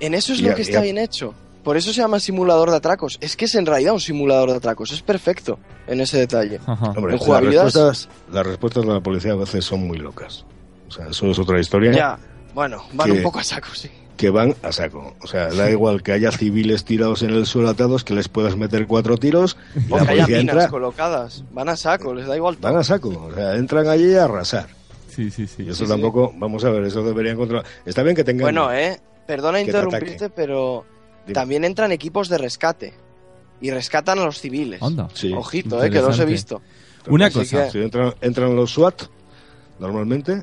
[0.00, 1.32] en eso es lo que está bien hecho.
[1.64, 3.18] Por eso se llama simulador de atracos.
[3.20, 4.92] Es que es en realidad un simulador de atracos.
[4.92, 6.60] Es perfecto en ese detalle.
[6.66, 6.90] Ajá.
[6.90, 10.44] Hombre, En las jugabilidad- respuestas, las respuestas de la policía a veces son muy locas.
[10.88, 12.18] O sea, eso es otra historia Ya,
[12.54, 13.90] bueno, van Que- un poco a saco, sí.
[14.16, 15.16] que van a saco.
[15.22, 18.56] O sea, da igual que haya civiles tirados en el suelo atados, que les puedas
[18.56, 21.44] meter cuatro tiros y O la que haya policía minas entra, colocadas.
[21.50, 22.56] Van a saco, les da igual.
[22.60, 23.08] van a saco.
[23.08, 24.68] O sea, entran allí a arrasar.
[25.08, 25.62] Sí, sí, sí.
[25.64, 27.64] Y eso Sí, tampoco, vamos a ver, eso deberían controlar.
[27.86, 28.42] Está bien que tengan...
[28.44, 30.84] Bueno, eh, perdona interrumpirte, pero
[31.26, 31.34] Dime.
[31.34, 32.94] también entran equipos de rescate.
[33.60, 34.82] Y rescatan a los civiles.
[34.82, 35.08] Anda.
[35.14, 35.32] Sí.
[35.32, 36.60] Ojito, eh, que los he visto.
[37.08, 37.64] Una Así cosa.
[37.66, 39.02] que- Si entran, entran los SWAT,
[39.78, 40.42] normalmente,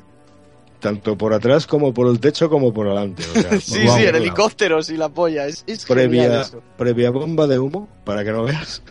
[0.80, 3.22] tanto por atrás como por el techo como por delante.
[3.24, 5.46] O sea, Sí, sí, en helicópteros y la polla.
[5.46, 6.62] Es, es previa, eso.
[6.76, 8.82] previa bomba de humo, para que no veas.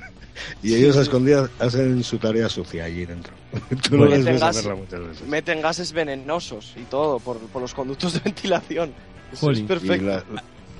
[0.63, 3.33] Y ellos a escondidas hacen su tarea sucia allí dentro.
[3.89, 5.27] Tú no ves muchas veces.
[5.27, 8.93] Meten gases venenosos y todo por, por los conductos de ventilación.
[9.33, 9.95] Eso es perfecto.
[9.95, 10.23] Y la-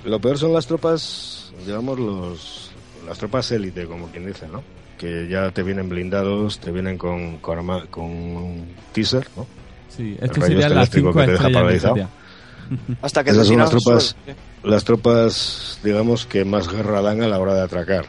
[0.04, 2.70] lo peor son las tropas, digamos, los,
[3.06, 4.62] las tropas élite, como quien dice, ¿no?
[4.98, 9.46] Que ya te vienen blindados, te vienen con, con, arma- con un teaser, ¿no?
[9.94, 11.94] Sí, esto rayo serían este las eléctrico cinco que te deja paralizado.
[13.02, 14.16] Hasta que Esas son las tropas-.
[14.64, 18.06] Las tropas, digamos, que más guerra dan a la hora de atracar.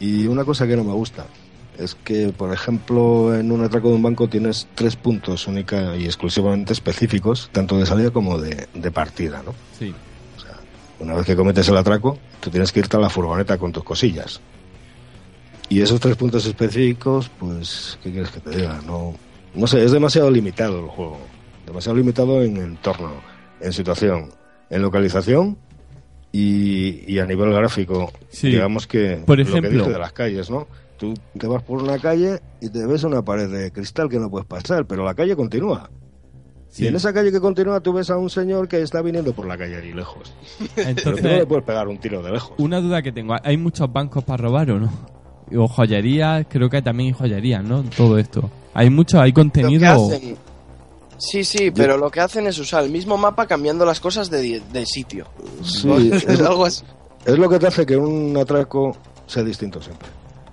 [0.00, 1.26] Y una cosa que no me gusta
[1.78, 6.04] es que, por ejemplo, en un atraco de un banco tienes tres puntos única y
[6.06, 9.54] exclusivamente específicos, tanto de salida como de, de partida, ¿no?
[9.78, 9.94] Sí.
[11.00, 13.84] Una vez que cometes el atraco, tú tienes que irte a la furgoneta con tus
[13.84, 14.40] cosillas.
[15.68, 18.80] Y esos tres puntos específicos, pues, ¿qué quieres que te diga?
[18.86, 19.14] No,
[19.54, 21.18] no sé, es demasiado limitado el juego.
[21.66, 23.12] Demasiado limitado en entorno,
[23.60, 24.30] en situación,
[24.70, 25.58] en localización
[26.32, 28.10] y, y a nivel gráfico.
[28.30, 28.48] Sí.
[28.48, 30.66] Digamos que Por lo que ejemplo- dije de las calles, ¿no?
[30.96, 34.28] Tú te vas por una calle y te ves una pared de cristal que no
[34.30, 35.88] puedes pasar, pero la calle continúa.
[36.70, 36.84] Sí.
[36.84, 39.46] Y en esa calle que continúa tú ves a un señor que está viniendo por
[39.46, 40.32] la calle allí lejos.
[40.58, 42.52] Tú no le Entonces, puedes pegar un tiro de lejos.
[42.58, 43.34] una duda que tengo.
[43.42, 44.90] ¿Hay muchos bancos para robar o no?
[45.56, 47.82] O joyerías, creo que también hay joyerías, ¿no?
[47.96, 48.50] Todo esto.
[48.74, 49.86] Hay mucho, hay Lo que contenido.
[50.10, 50.36] hacen-
[51.20, 54.62] Sí, sí, pero lo que hacen es usar el mismo mapa cambiando las cosas de,
[54.86, 55.26] sitio.
[55.64, 56.84] Sí, es, algo así.
[57.26, 58.96] es lo que te hace que un atraco
[59.26, 60.06] sea distinto siempre.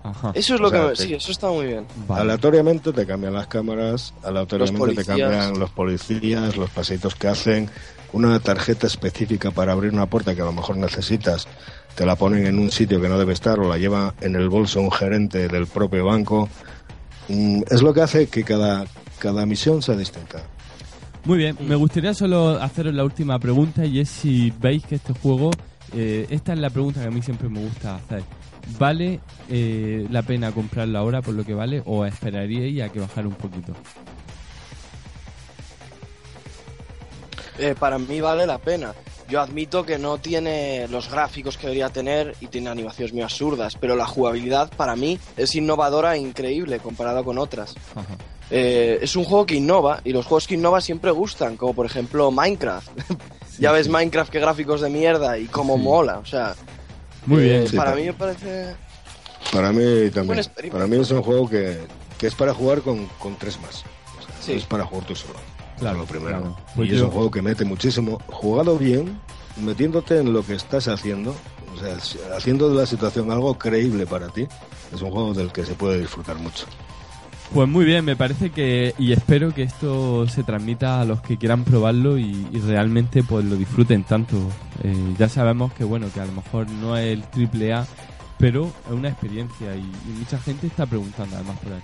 [0.09, 0.31] Ajá.
[0.35, 1.85] Eso es lo O sea, que me- te- Sí, eso está muy bien.
[2.07, 2.21] Vale.
[2.21, 7.69] Aleatoriamente te cambian las cámaras, aleatoriamente te cambian los policías, los paseitos que hacen,
[8.13, 11.47] una tarjeta específica para abrir una puerta que a lo mejor necesitas,
[11.95, 14.47] te la ponen en un sitio que no debe estar o la lleva en el
[14.49, 16.47] bolso un gerente del propio banco.
[17.27, 18.85] Mm, Es lo que hace que cada,
[19.19, 20.43] cada misión sea distinta.
[21.25, 25.11] Muy bien, me gustaría solo haceros la última pregunta y es si veis que este
[25.13, 25.49] juego,
[25.93, 28.23] eh, esta es la pregunta que a mí siempre me gusta hacer.
[28.80, 33.28] ¿Vale eh, la pena comprarlo ahora por lo que vale o esperaríais a que bajara
[33.28, 33.74] un poquito?
[37.57, 38.93] Eh, para mí vale la pena.
[39.30, 43.76] yo admito que no tiene los gráficos que debería tener y tiene animaciones muy absurdas,
[43.80, 47.74] pero la jugabilidad para mí es innovadora e increíble comparada con otras.
[47.95, 48.16] Ajá.
[48.51, 51.86] Eh, es un juego que innova y los juegos que innova siempre gustan, como por
[51.88, 52.89] ejemplo Minecraft.
[53.59, 55.82] ya ves Minecraft qué gráficos de mierda y cómo Sí.
[55.82, 56.53] mola, o sea,
[57.26, 57.67] Muy eh, bien.
[57.67, 58.76] Sí, para pero- mí me parece
[59.51, 60.41] Para mí también.
[60.71, 61.80] Para mí es un juego que,
[62.17, 63.84] que es para jugar con, con tres más.
[64.19, 64.51] O sea, Sí.
[64.53, 65.39] no es para jugar tú solo.
[65.80, 66.38] Claro, lo primero.
[66.39, 66.57] claro.
[66.76, 68.19] Pues y es un juego que mete muchísimo.
[68.28, 69.19] Jugado bien,
[69.57, 71.36] metiéndote en lo que estás haciendo,
[71.76, 71.97] o sea,
[72.38, 74.47] haciendo de la situación algo creíble para ti,
[74.93, 76.65] es un juego del que se puede disfrutar mucho.
[77.53, 81.37] Pues muy bien, me parece que y espero que esto se transmita a los que
[81.37, 82.33] quieran probarlo y,
[82.65, 84.37] realmente pues lo disfruten tanto.
[84.83, 87.87] Eh, ya sabemos que bueno que a lo mejor no es el triple A,
[88.37, 91.81] pero es una experiencia y, y mucha gente está preguntando además por ahí.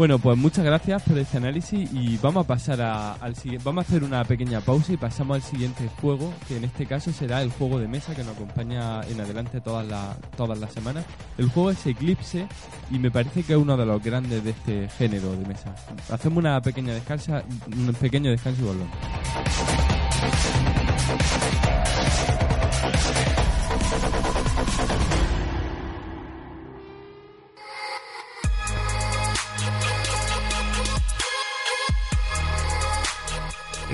[0.00, 3.62] Bueno, pues muchas gracias por este análisis y vamos a pasar a- al siguiente.
[3.66, 7.12] Vamos a hacer una pequeña pausa y pasamos al siguiente juego, que en este caso
[7.12, 11.04] será el juego de mesa que nos acompaña en adelante todas las todas las semanas.
[11.36, 12.46] El juego es Eclipse
[12.90, 15.74] y me parece que es uno de los grandes de este género de mesa.
[16.10, 18.96] Hacemos una pequeña descansa, un pequeño descanso y volvemos.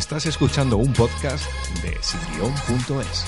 [0.07, 1.45] Estás escuchando un podcast
[1.83, 3.27] de singuión.es.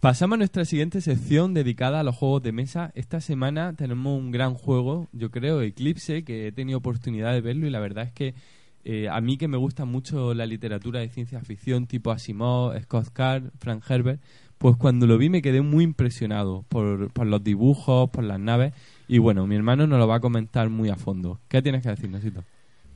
[0.00, 2.90] Pasamos a nuestra siguiente sección dedicada a los juegos de mesa.
[2.96, 7.68] Esta semana tenemos un gran juego, yo creo, Eclipse, que he tenido oportunidad de verlo
[7.68, 8.34] y la verdad es que
[8.84, 13.10] eh, a mí que me gusta mucho la literatura de ciencia ficción tipo Asimov, Scott
[13.12, 14.20] Card, Frank Herbert,
[14.58, 18.72] pues cuando lo vi me quedé muy impresionado por, por los dibujos, por las naves
[19.08, 21.40] y bueno, mi hermano nos lo va a comentar muy a fondo.
[21.48, 22.42] ¿Qué tienes que decir, Nosito?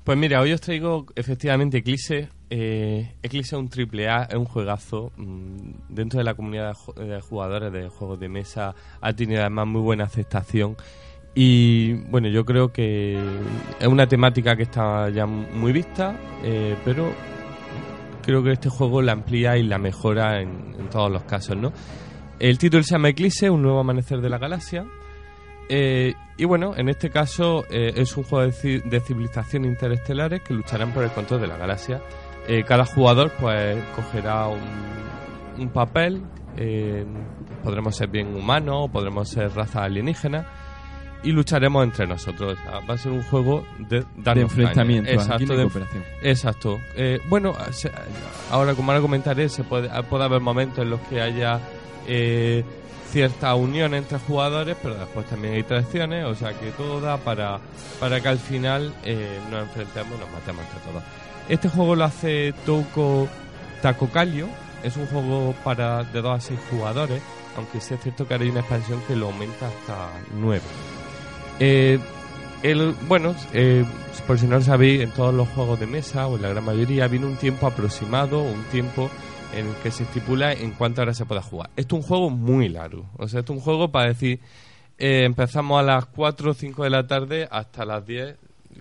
[0.05, 2.29] Pues mira, hoy os traigo efectivamente Eclipse.
[2.49, 5.13] Eh, Eclipse es un triple A, es un juegazo.
[5.17, 9.41] mm, dentro de la comunidad de ju- de jugadores de juegos de mesa ha tenido
[9.43, 10.77] además muy buena aceptación.
[11.35, 13.17] Y bueno, yo creo que
[13.79, 17.13] es una temática que está ya muy vista, eh, pero
[18.23, 21.73] creo que este juego la amplía y la mejora en, en todos los casos, ¿no?
[22.41, 24.87] El título se llama Eclipse, un nuevo amanecer de la galaxia.
[25.73, 30.41] Eh, y bueno, en este caso eh, es un juego de, ci- de civilizaciones interestelares
[30.43, 32.01] que lucharán por el control de la galaxia.
[32.49, 34.59] Eh, cada jugador pues cogerá un,
[35.59, 36.23] un papel,
[36.57, 37.05] eh,
[37.63, 40.45] podremos ser bien humanos o podremos ser raza alienígena
[41.23, 42.55] y lucharemos entre nosotros.
[42.59, 46.03] O sea, va a ser un juego de, De enfrentamiento, Exacto, de, cooperación.
[46.23, 46.81] Exacto.
[47.29, 47.93] Bueno, se-
[48.51, 51.61] ahora como ahora comentaré, se puede, puede haber momentos en los que haya
[52.09, 52.65] eh,
[53.11, 57.59] cierta unión entre jugadores, pero después también hay traiciones, o sea que todo da para,
[57.99, 61.03] para que al final eh, nos enfrentemos y nos matemos entre todos.
[61.49, 63.29] Este juego lo hace Touko
[63.83, 64.49] Takokallio,
[64.83, 67.23] es un juego para de 2 a 6 jugadores,
[67.57, 70.63] aunque sí es cierto que ahora hay una expansión que lo aumenta hasta 9.
[71.59, 71.99] Eh,
[72.63, 73.85] el, bueno, eh,
[74.27, 76.65] por si no lo sabéis, en todos los juegos de mesa, o en la gran
[76.65, 79.11] mayoría, viene un tiempo aproximado, un tiempo
[79.53, 81.71] en el que se estipula en cuántas horas se pueda jugar.
[81.77, 83.09] Esto es un juego muy largo.
[83.17, 84.41] O sea, esto es un juego para decir,
[84.99, 88.37] eh, empezamos a las 4 o 5 de la tarde hasta las 10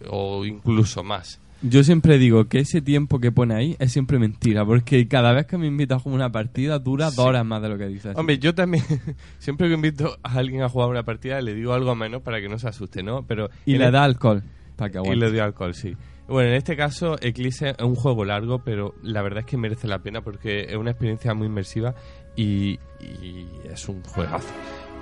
[0.09, 1.39] o incluso más.
[1.61, 5.45] Yo siempre digo que ese tiempo que pone ahí es siempre mentira, porque cada vez
[5.45, 8.15] que me invitas a jugar una partida dura dos horas más de lo que dices.
[8.15, 8.83] Hombre, yo también,
[9.39, 12.47] siempre que invito a alguien a jugar una partida, le digo algo menos para que
[12.47, 13.23] no se asuste, ¿no?
[13.23, 14.41] Pero y le el- da alcohol
[14.77, 15.97] para que Y le doy alcohol, sí.
[16.29, 19.87] Bueno, en este caso, Eclipse es un juego largo, pero la verdad es que merece
[19.87, 21.95] la pena porque es una experiencia muy inmersiva
[22.35, 24.53] y, y es un juegazo.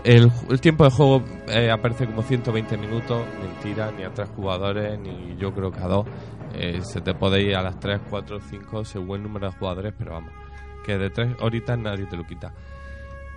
[0.05, 5.35] El, tiempo de juego eh, aparece como 120 minutos, mentira, ni a tres jugadores, ni
[5.37, 6.05] yo creo que a dos.
[6.53, 9.93] Eh, se te puede ir a las 3, 4, 5 según el número de jugadores,
[9.97, 10.31] pero vamos,
[10.85, 12.53] que de tres horitas nadie te lo quita.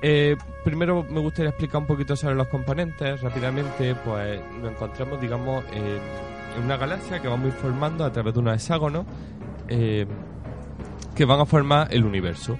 [0.01, 3.21] Eh, primero me gustaría explicar un poquito sobre los componentes.
[3.21, 8.13] Rápidamente, pues nos encontramos, digamos, en en una galaxia que vamos a ir formando a
[8.13, 9.07] través de unos hexágonos
[9.69, 10.07] eh,
[11.15, 12.59] que van a formar el universo.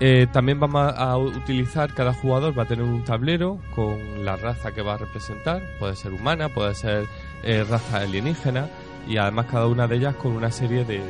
[0.00, 4.70] Eh, también vamos a, utilizar, cada jugador va a tener un tablero con la raza
[4.70, 7.06] que va a representar, puede ser humana, puede ser
[7.42, 8.68] eh, raza alienígena,
[9.08, 11.02] y además cada una de ellas con una serie de,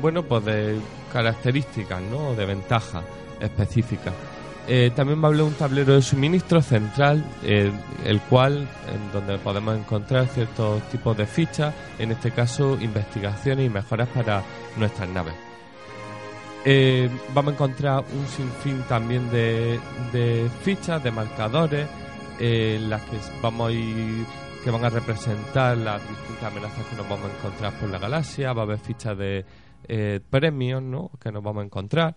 [0.00, 0.78] bueno, pues de
[1.12, 2.34] características, ¿no?
[2.34, 3.02] De ventajas
[3.40, 4.14] específicas.
[4.66, 7.70] Eh, también va a hablar un tablero de suministro central, eh,
[8.04, 13.68] el cual, en donde podemos encontrar ciertos tipos de fichas, en este caso investigaciones y
[13.68, 14.42] mejoras para
[14.78, 15.34] nuestras naves.
[16.64, 19.78] Eh, vamos a encontrar un sinfín también de,
[20.62, 21.86] fichas, de marcadores,
[22.38, 24.24] las que vamos a ir
[24.64, 28.54] que van a representar las distintas amenazas que nos vamos a encontrar por la galaxia,
[28.54, 29.44] va a haber fichas de
[30.30, 31.10] premios ¿no?
[31.20, 32.16] que nos vamos a encontrar.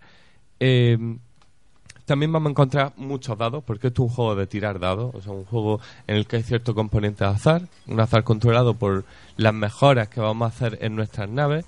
[2.08, 5.20] También vamos a encontrar muchos dados, porque esto es un juego de tirar dados, o
[5.20, 9.04] sea, un juego en el que hay cierto componente de azar, un azar controlado por
[9.36, 11.66] las mejoras que vamos a hacer en nuestras naves,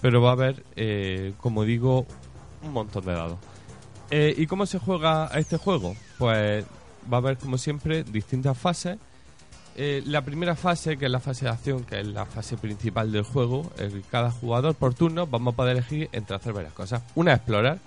[0.00, 2.06] pero va a haber, eh, como digo,
[2.62, 3.38] un montón de dados.
[4.10, 5.94] Eh, ¿Y cómo se juega a este juego?
[6.16, 6.64] Pues
[7.12, 8.96] va a haber, como siempre, distintas fases.
[9.76, 13.12] Eh, la primera fase, que es la fase de acción, que es la fase principal
[13.12, 13.70] del juego,
[14.10, 17.02] cada jugador por turno vamos a poder elegir entre hacer varias cosas.
[17.14, 17.78] Una es explorar,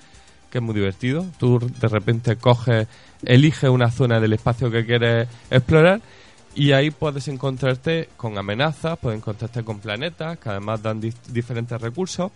[0.56, 1.26] que es muy divertido.
[1.38, 2.88] Tú de repente coges,
[3.26, 6.00] eliges una zona del espacio que quieres explorar
[6.56, 12.32] y ahí puedes encontrarte con amenazas, puedes encontrarte con planetas que además dan diferentes recursos.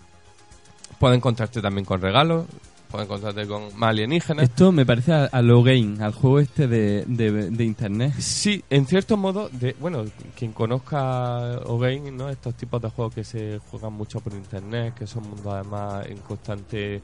[1.00, 2.46] Puedes encontrarte también con regalos,
[2.92, 4.44] puedes encontrarte con más alienígenas.
[4.44, 8.16] Esto me parece a, a lo game, al juego este de, de, de internet.
[8.20, 10.04] Sí, en cierto modo, de, bueno,
[10.36, 12.28] quien conozca O'Game, ¿no?
[12.28, 16.18] Estos tipos de juegos que se juegan mucho por internet, que son mundos además en
[16.18, 17.02] constante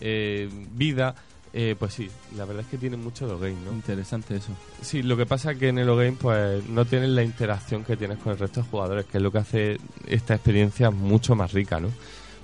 [0.00, 1.14] eh, vida,
[1.52, 3.72] eh, pues sí, la verdad es que tienen mucho de O'Game, ¿no?
[3.72, 4.52] Interesante eso.
[4.82, 7.96] Sí, lo que pasa es que en el O'Game pues no tienes la interacción que
[7.96, 11.52] tienes con el resto de jugadores, que es lo que hace esta experiencia mucho más
[11.52, 11.88] rica, ¿no?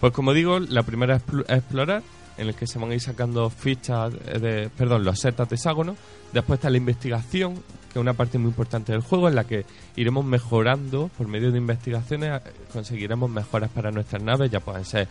[0.01, 2.03] Pues como digo, la primera es pl- explorar,
[2.39, 5.95] en el que se van a ir sacando fichas de, perdón, los setas de hexágono.
[6.33, 9.67] Después está la investigación, que es una parte muy importante del juego, en la que
[9.97, 15.07] iremos mejorando por medio de investigaciones, eh, conseguiremos mejoras para nuestras naves, ya pueden ser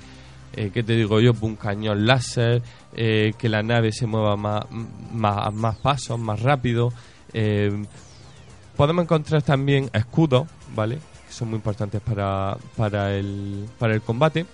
[0.53, 1.33] eh, ¿qué te digo yo?
[1.41, 2.61] Un cañón láser,
[2.93, 4.65] eh, que la nave se mueva más,
[5.11, 6.91] más, más pasos, más rápido.
[7.33, 7.85] eh,
[8.75, 10.97] podemos encontrar también escudos, ¿vale?
[11.27, 14.45] Que son muy importantes para, para, el, para el combate.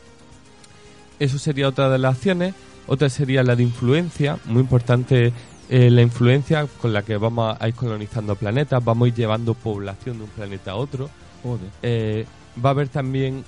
[1.20, 2.54] Eso sería otra de las acciones.
[2.88, 5.34] Otra sería la de influencia, muy importante
[5.70, 9.54] eh, la influencia con la que vamos a ir colonizando planetas, vamos a ir llevando
[9.54, 11.10] población de un planeta a otro.
[11.44, 11.70] Joder.
[11.82, 12.26] Eh,
[12.64, 13.44] va a haber también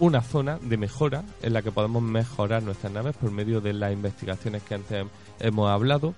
[0.00, 3.92] una zona de mejora en la que podemos mejorar nuestras naves por medio de las
[3.92, 5.06] investigaciones que antes
[5.40, 6.14] hemos hablado.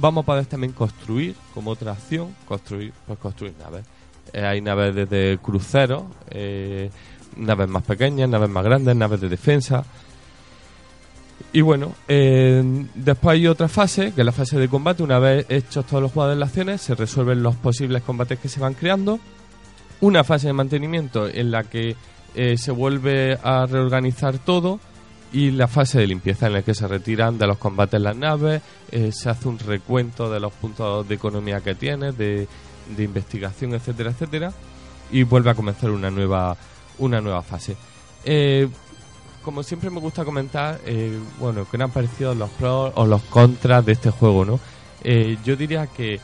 [0.00, 3.84] Vamos a poder también construir, como otra acción, construir, pues construir naves.
[4.32, 6.90] Eh, hay naves desde cruceros, eh,
[7.36, 9.84] naves más pequeñas, naves más grandes, naves de defensa.
[11.52, 15.02] Y bueno, eh, después hay otra fase, que es la fase de combate.
[15.02, 18.48] Una vez hechos todos los jugadores de las acciones, se resuelven los posibles combates que
[18.48, 19.20] se van creando.
[20.00, 21.94] Una fase de mantenimiento en la que
[22.34, 24.80] eh, se vuelve a reorganizar todo.
[25.34, 28.60] Y la fase de limpieza en la que se retiran de los combates las naves,
[28.90, 32.46] eh, se hace un recuento de los puntos de economía que tienes, de,
[32.94, 34.52] de investigación, etcétera, etcétera.
[35.10, 36.54] Y vuelve a comenzar una nueva,
[36.98, 37.76] una nueva fase.
[38.24, 38.68] Eh,
[39.42, 43.84] como siempre me gusta comentar, eh, bueno, que han parecido los pros o los contras
[43.84, 44.60] de este juego, ¿no?
[45.02, 46.20] Eh, yo diría que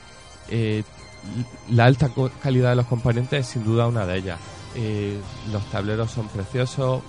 [1.70, 4.38] la alta calidad de los componentes es sin duda una de ellas.
[5.53, 7.03] Los tableros son preciosos.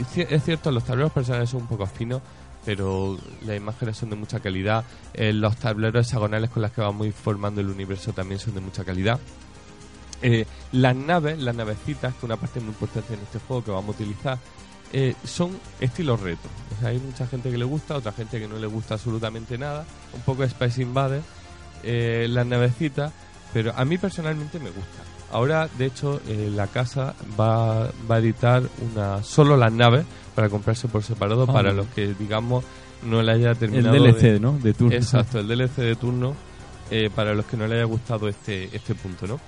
[0.00, 2.20] Es ci- Es cierto, los tableros personales son un poco finos,
[2.64, 4.84] pero las imágenes son de mucha calidad.
[5.14, 8.84] Eh, los tableros hexagonales con los que vamos formando el universo también son de mucha
[8.84, 9.18] calidad.
[10.22, 13.88] Eh, las naves, las navecitas, que una parte muy importante en este juego que vamos
[13.94, 14.38] a utilizar,
[14.92, 15.50] eh, son
[15.80, 16.48] estilo reto.
[16.76, 19.58] O sea, hay mucha gente que le gusta, otra gente que no le gusta absolutamente
[19.58, 19.84] nada.
[20.14, 21.22] Un poco Space Invader,
[21.82, 23.12] eh, las navecitas,
[23.52, 25.02] pero a mí personalmente me gusta.
[25.32, 28.62] Ahora, de hecho, eh, la casa va, va a editar
[28.92, 30.04] una solo las naves
[30.34, 31.82] para comprarse por separado Ah, para bueno.
[31.84, 32.64] los que, digamos,
[33.02, 33.94] no le haya El terminado.
[33.96, 34.52] DLC, de- ¿no?
[34.58, 34.94] De turno.
[34.94, 36.34] Exacto, el DLC de turno
[36.90, 39.40] eh, para los que no les haya gustado este, este punto, ¿no?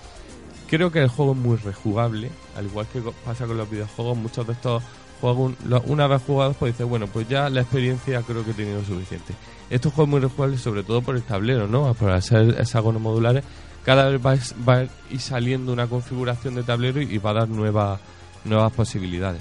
[0.68, 4.46] Creo que el juego es muy rejugable, al igual que pasa con los videojuegos, muchos
[4.46, 4.82] de estos
[5.20, 5.52] juegos,
[5.86, 9.34] una vez jugados, pues dices, bueno, pues ya la experiencia creo que he tenido suficiente.
[9.70, 11.94] Este juego es muy rejugable sobre todo por el tablero, ¿no?
[11.94, 13.44] Por ser hexágonos modulares,
[13.88, 17.48] cada vez va, a- va ir saliendo una configuración de tablero y va a dar
[17.48, 17.98] nuevas,
[18.44, 19.40] nuevas posibilidades.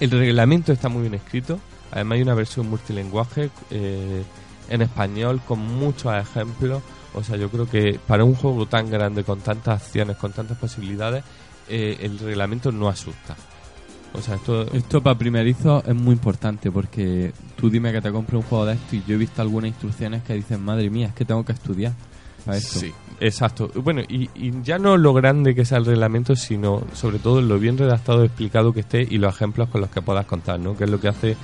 [0.00, 1.60] El reglamento está muy bien escrito.
[1.92, 4.24] Además hay una versión multilinguaje eh,
[4.68, 6.82] en español con muchos ejemplos.
[7.14, 10.58] O sea, yo creo que para un juego tan grande, con tantas acciones, con tantas
[10.58, 11.22] posibilidades,
[11.68, 13.36] eh, el reglamento no asusta.
[14.14, 14.62] O sea, esto...
[14.72, 18.72] Esto para primerizos es muy importante porque tú dime que te compres un juego de
[18.74, 21.52] esto y yo he visto algunas instrucciones que dicen, madre mía, es que tengo que
[21.52, 21.92] estudiar
[22.52, 22.80] esto.
[22.80, 23.70] Sí, exacto.
[23.74, 27.58] Bueno, y, y ya no lo grande que sea el reglamento, sino sobre todo lo
[27.58, 30.76] bien redactado, explicado que esté y los ejemplos con los que puedas contar, ¿no?
[30.76, 31.36] Que es lo que hace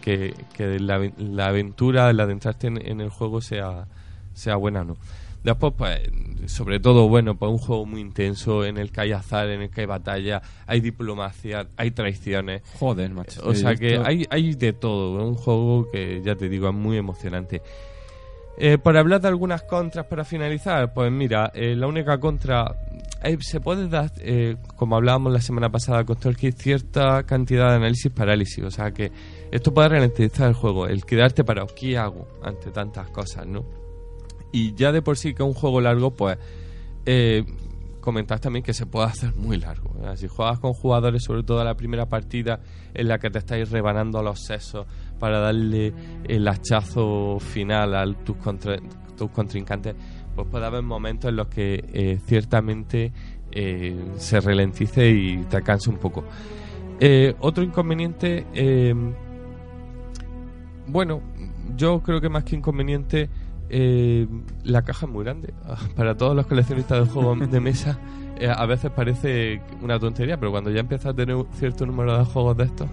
[0.00, 3.86] que, que la, la aventura, el adentrarte en, en el juego sea,
[4.34, 4.96] sea buena, ¿no?
[5.44, 6.00] Después, pues,
[6.46, 9.70] sobre todo, bueno, pues un juego muy intenso en el que hay azar, en el
[9.70, 12.62] que hay batalla, hay diplomacia, hay traiciones.
[12.78, 13.42] Joder, macho.
[13.44, 15.20] O sea que hay, hay de todo.
[15.20, 17.60] Es un juego que, ya te digo, es muy emocionante.
[18.56, 22.76] Eh, por hablar de algunas contras para finalizar, pues mira, eh, la única contra
[23.24, 27.76] eh, se puede dar, eh, como hablábamos la semana pasada con Tolkien, cierta cantidad de
[27.76, 29.10] análisis parálisis, o sea que
[29.50, 33.64] esto puede ralentizar el juego, el quedarte para ¿qué hago ante tantas cosas, no?
[34.52, 36.38] Y ya de por sí que un juego largo, pues
[38.04, 39.96] comentad también que se puede hacer muy largo.
[40.16, 42.60] Si juegas con jugadores, sobre todo la primera partida
[42.92, 44.86] en la que te estáis rebanando los sesos
[45.18, 45.94] para darle
[46.24, 48.36] el hachazo final a tus,
[49.16, 49.94] tus contrincantes,
[50.36, 53.10] pues puede haber momentos en los que eh, ciertamente
[53.50, 56.24] eh, se ralentice y te canse un poco.
[57.00, 58.44] Eh, otro inconveniente,
[60.88, 61.22] bueno,
[61.74, 63.30] yo creo que más que inconveniente,
[63.70, 64.26] eh,
[64.64, 65.52] la caja es muy grande.
[65.96, 67.98] Para todos los coleccionistas de juegos de mesa,
[68.38, 72.18] eh, a veces parece una tontería, pero cuando ya empiezas a tener un cierto número
[72.18, 72.88] de juegos de estos,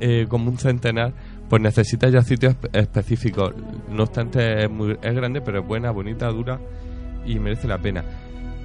[0.00, 1.12] eh, como un centenar,
[1.48, 3.54] pues necesitas ya sitios espe- específicos.
[3.90, 6.58] No obstante, es, muy, es grande, pero es buena, bonita, dura
[7.24, 8.04] y merece la pena.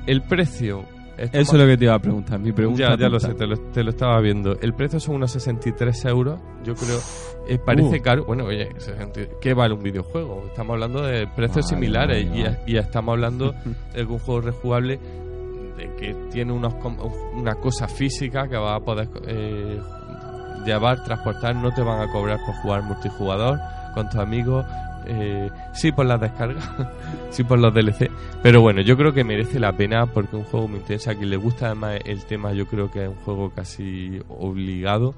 [0.08, 0.84] El precio.
[1.18, 2.40] Eso es lo que te iba a preguntar.
[2.40, 4.58] Mi pregunta Ya, ya lo sé, te lo, te lo estaba viendo.
[4.60, 6.40] El precio son unos 63 euros.
[6.64, 7.00] Yo creo.
[7.48, 8.02] eh, parece Uh.
[8.02, 8.26] caro.
[8.26, 10.44] Bueno, oye, 60 ¿qué vale un videojuego?
[10.48, 12.60] Estamos hablando de precios Vale, similares vale, y, vale.
[12.66, 13.54] y estamos hablando
[13.94, 15.00] de un juego rejugable
[15.78, 16.74] de que tiene unos
[17.34, 19.80] una cosa física que va a poder eh,
[20.66, 21.56] llevar, transportar.
[21.56, 23.60] No te van a cobrar por jugar multijugador
[23.94, 24.66] con tus amigos.
[25.08, 26.70] Eh, sí por las descargas,
[27.32, 28.10] sí por los DLC,
[28.44, 31.12] pero bueno, yo creo que merece la pena porque es un juego muy intenso.
[31.12, 35.14] A quien le gusta además el tema, yo creo que es un juego casi obligado.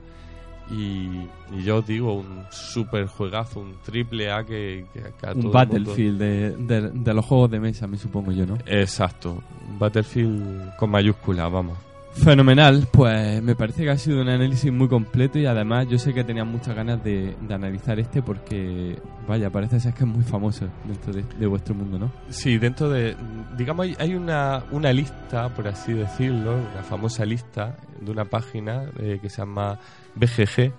[0.72, 5.31] Y, y yo os digo, un super juegazo, un triple A que, que- que a
[5.34, 8.57] todo Un el Battlefield de, de- de los juegos de mesa, me supongo yo, ¿no?
[8.65, 11.77] Exacto, un Battlefield con mayúscula, vamos.
[12.15, 16.14] Fenomenal, pues me parece que ha sido un análisis muy completo y además yo sé
[16.14, 20.68] que tenían muchas ganas de, analizar este porque, vaya, parece ser que es muy famoso
[20.85, 22.11] dentro de, vuestro mundo, ¿no?
[22.30, 23.15] Sí, dentro de.
[23.57, 29.18] Digamos, hay- una, una lista, por así decirlo, una famosa lista de una página eh,
[29.19, 29.80] que se llama
[30.15, 30.72] BGG,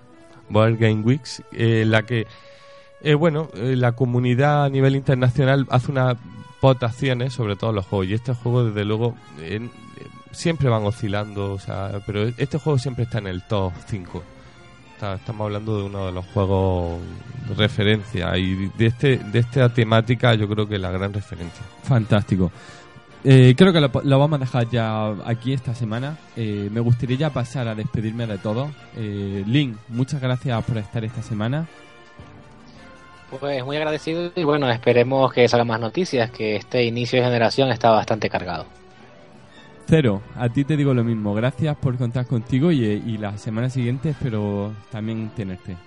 [0.49, 2.27] Board Game Weeks, eh, en la que,
[3.01, 6.15] eh, bueno, la comunidad a nivel internacional hace unas
[6.61, 8.07] votaciones sobre todos los juegos.
[8.07, 9.15] Y estos juegos, desde luego,
[10.35, 14.23] siempre van oscilando, o sea, pero este juego siempre está en el top 5.
[14.93, 16.99] Está- Estamos hablando de uno de los juegos
[17.49, 21.63] de referencia y de este de esta temática yo creo que la gran referencia.
[21.83, 22.51] Fantástico.
[23.27, 26.17] Eh, creo que lo, lo vamos a dejar ya aquí esta semana.
[26.35, 28.69] Eh, me gustaría ya pasar a despedirme de todos.
[28.95, 31.65] Eh, Link, muchas gracias por estar esta semana.
[33.39, 37.69] Pues muy agradecido y bueno, esperemos que salgan más noticias, que este inicio de generación
[37.71, 38.65] está bastante cargado.
[39.87, 41.33] Cero, a ti te digo lo mismo.
[41.33, 45.77] Gracias por contar contigo y, eh, y la semana siguiente espero también tenerte.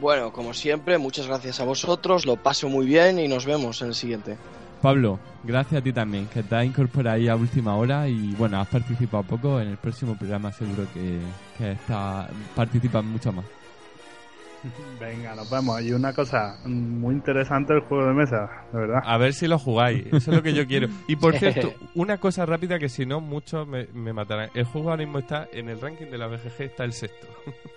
[0.00, 3.88] Bueno, como siempre, muchas gracias a vosotros, lo paso muy bien y nos vemos en
[3.88, 4.38] el siguiente.
[4.80, 8.60] Pablo, gracias a ti también, que te has incorporado ahí a última hora y bueno,
[8.60, 9.60] has participado poco.
[9.60, 11.18] En el próximo programa seguro que,
[11.58, 13.44] que está, participas mucho más.
[15.00, 15.80] Venga, nos vemos.
[15.82, 19.00] Y una cosa muy interesante el juego de mesa, de verdad.
[19.04, 20.88] A ver si lo jugáis, eso es lo que yo quiero.
[21.06, 24.50] Y por cierto, una cosa rápida que si no muchos me, me matarán.
[24.54, 27.26] El juego ahora mismo está en el ranking de la BGG, está el sexto.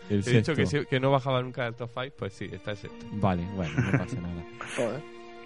[0.10, 2.72] El He dicho que, sí- que no bajaba nunca del top 5, pues sí, está
[2.72, 3.06] el sexto.
[3.14, 4.44] Vale, bueno, no pasa nada.
[4.76, 5.02] Joder.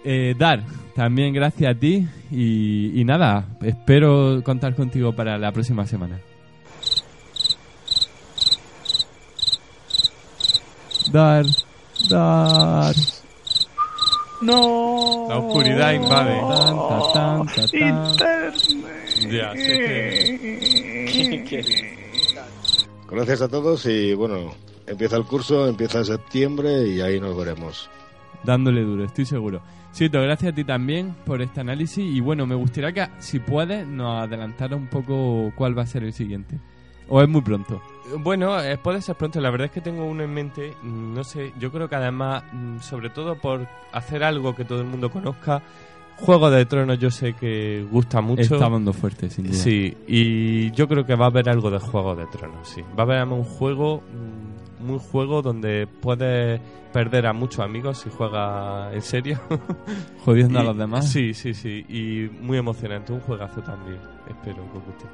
[0.08, 0.62] Eh, Dar,
[0.94, 6.18] también gracias a ti y, y nada, espero contar contigo para la próxima semana.
[11.12, 11.44] Dar,
[12.08, 12.94] Dar.
[14.42, 15.26] No.
[15.28, 16.38] La oscuridad invade.
[16.40, 17.64] Tan, ta, tan, ta, tan.
[17.88, 19.30] Internet.
[19.30, 19.60] Ya, sí
[21.44, 21.96] que-
[23.10, 24.52] Gracias a todos y bueno,
[24.86, 27.88] empieza el curso, empieza en septiembre y ahí nos veremos.
[28.44, 29.62] Dándole duro, estoy seguro.
[29.92, 33.86] Sito, gracias a ti también por este análisis y bueno, me gustaría que si puedes
[33.86, 36.58] nos adelantara un poco cuál va a ser el siguiente.
[37.08, 37.80] O es muy pronto.
[38.18, 39.40] Bueno, eh, puede ser pronto.
[39.40, 40.74] La verdad es que tengo uno en mente.
[40.82, 44.80] mm, No sé, yo creo que además, mm, sobre todo por hacer algo que todo
[44.80, 45.62] el mundo conozca,
[46.18, 48.40] Juego de Tronos yo sé que gusta mucho.
[48.40, 49.54] Está dando fuerte, sin duda.
[49.56, 52.80] Sí, y yo creo que va a haber algo de Juego de Tronos, sí.
[52.98, 54.02] Va a haber un juego,
[54.80, 56.58] mm, un juego donde puedes
[56.90, 59.38] perder a muchos amigos si juegas en serio.
[60.24, 61.06] Jodiendo a los demás.
[61.10, 61.84] Sí, sí, sí.
[61.88, 63.98] Y muy emocionante, un juegazo también.
[64.26, 65.04] Espero que os guste.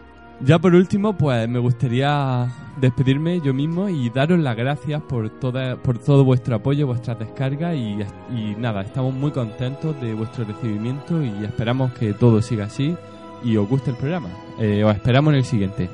[0.44, 5.77] Ya por último, pues me gustaría despedirme yo mismo y daros las gracias por toda,
[5.77, 11.44] por todo vuestro apoyo, vuestras descargas y, nada, estamos muy contentos de vuestro recibimiento y
[11.44, 12.97] esperamos que todo siga así
[13.44, 14.31] y os guste el programa.
[14.59, 15.89] Eh, os esperamos en el siguiente.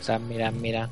[0.00, 0.90] O sea, mira, mira.